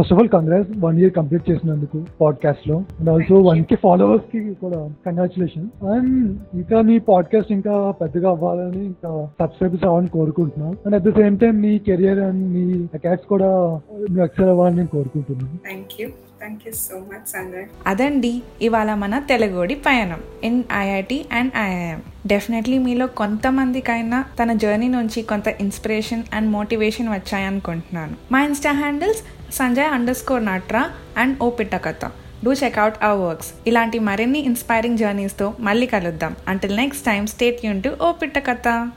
first 0.00 0.12
of 0.12 0.12
all 0.12 0.28
congrats 0.28 0.72
one 0.78 0.98
year 0.98 1.12
complete 1.12 1.50
చేసినందుకు 1.50 2.04
పాడ్కాస్ట్లో. 2.20 2.76
అండ్ 2.76 3.10
ఆల్సో 3.10 3.34
వన్ 3.36 3.64
కే 3.64 3.76
ఫాలోవర్స్కి 3.82 4.54
కూడా 4.54 4.90
కంగ్రాచులేషన్ 5.06 5.84
అండ్ 5.84 6.38
ఇంకా 6.54 6.80
మీ 6.80 6.98
పాడ్కాస్ట్ 6.98 7.52
ఇంకా 7.52 7.90
పెద్దగా 7.90 8.21
అవ్వాలని 8.26 8.82
ఇంకా 8.84 9.10
సబ్స్క్రైబర్స్ 9.40 9.84
అవ్వాలని 9.84 10.10
కోరుకుంటున్నాను 10.18 10.76
and 10.86 10.96
at 10.98 11.06
the 11.08 11.12
same 11.20 11.38
time 11.38 11.54
me 11.60 11.72
career 11.88 12.20
and 12.26 12.42
మీ 12.54 12.64
అకాట్స్ 12.98 13.26
కూడా 13.26 13.48
మీరు 14.10 14.24
ఎక్సెల్ 14.24 14.52
అవ్వాలని 14.54 14.76
నేను 14.76 14.92
కోరుకుంటున్నాను. 14.96 15.58
Thank 15.68 15.94
you 16.00 16.08
thank 16.40 16.62
you 16.66 16.72
so 16.72 16.96
much 17.10 17.26
Sanjay 17.34 17.66
అదండి 17.86 18.32
ఇవాళ 18.68 18.94
మన 19.02 19.18
తెలుగుడి 19.32 19.74
పయనం. 19.74 20.22
In 20.44 20.62
IIT 20.78 21.18
and 21.32 21.52
IIM. 21.66 22.00
Definitely 22.26 22.78
మీలో 22.78 23.06
కొంతమందికైనా 23.06 24.24
తన 24.40 24.52
జర్నీ 24.64 24.88
నుంచి 24.88 25.22
కొంత 25.22 25.48
ఇన్స్పిరేషన్ 25.66 26.24
అండ్ 26.32 26.50
మోటివేషన్ 26.50 27.08
వచ్చాయనుకుంటున్నాను. 27.16 28.16
మా 28.32 28.40
insta 28.48 28.72
handles 28.82 29.22
Sanjay 29.60 29.92
under 29.98 30.20
score 30.22 30.44
నట్రా 30.50 30.82
and 31.18 31.42
ఓ 31.42 31.50
పిట్టకథ. 31.50 32.04
Do 32.44 32.52
check out 32.52 32.94
our 33.02 33.28
works 33.28 33.52
ఇలాంటి 33.66 33.98
మరిన్ని 33.98 34.38
ఇన్స్పైరింగ్ 34.38 34.98
జర్నీస్తో 34.98 35.54
మళ్ళీ 35.60 35.86
కలుద్దాం. 35.86 36.36
అంటిల్ 36.48 36.76
నెక్స్ట్ 36.76 37.06
టైం 37.06 37.26
స్టేట్ 37.26 37.66
యూన్ 37.66 37.82
టు 37.82 37.96
ఓ 38.02 38.12
పిట్టకథ 38.12 38.90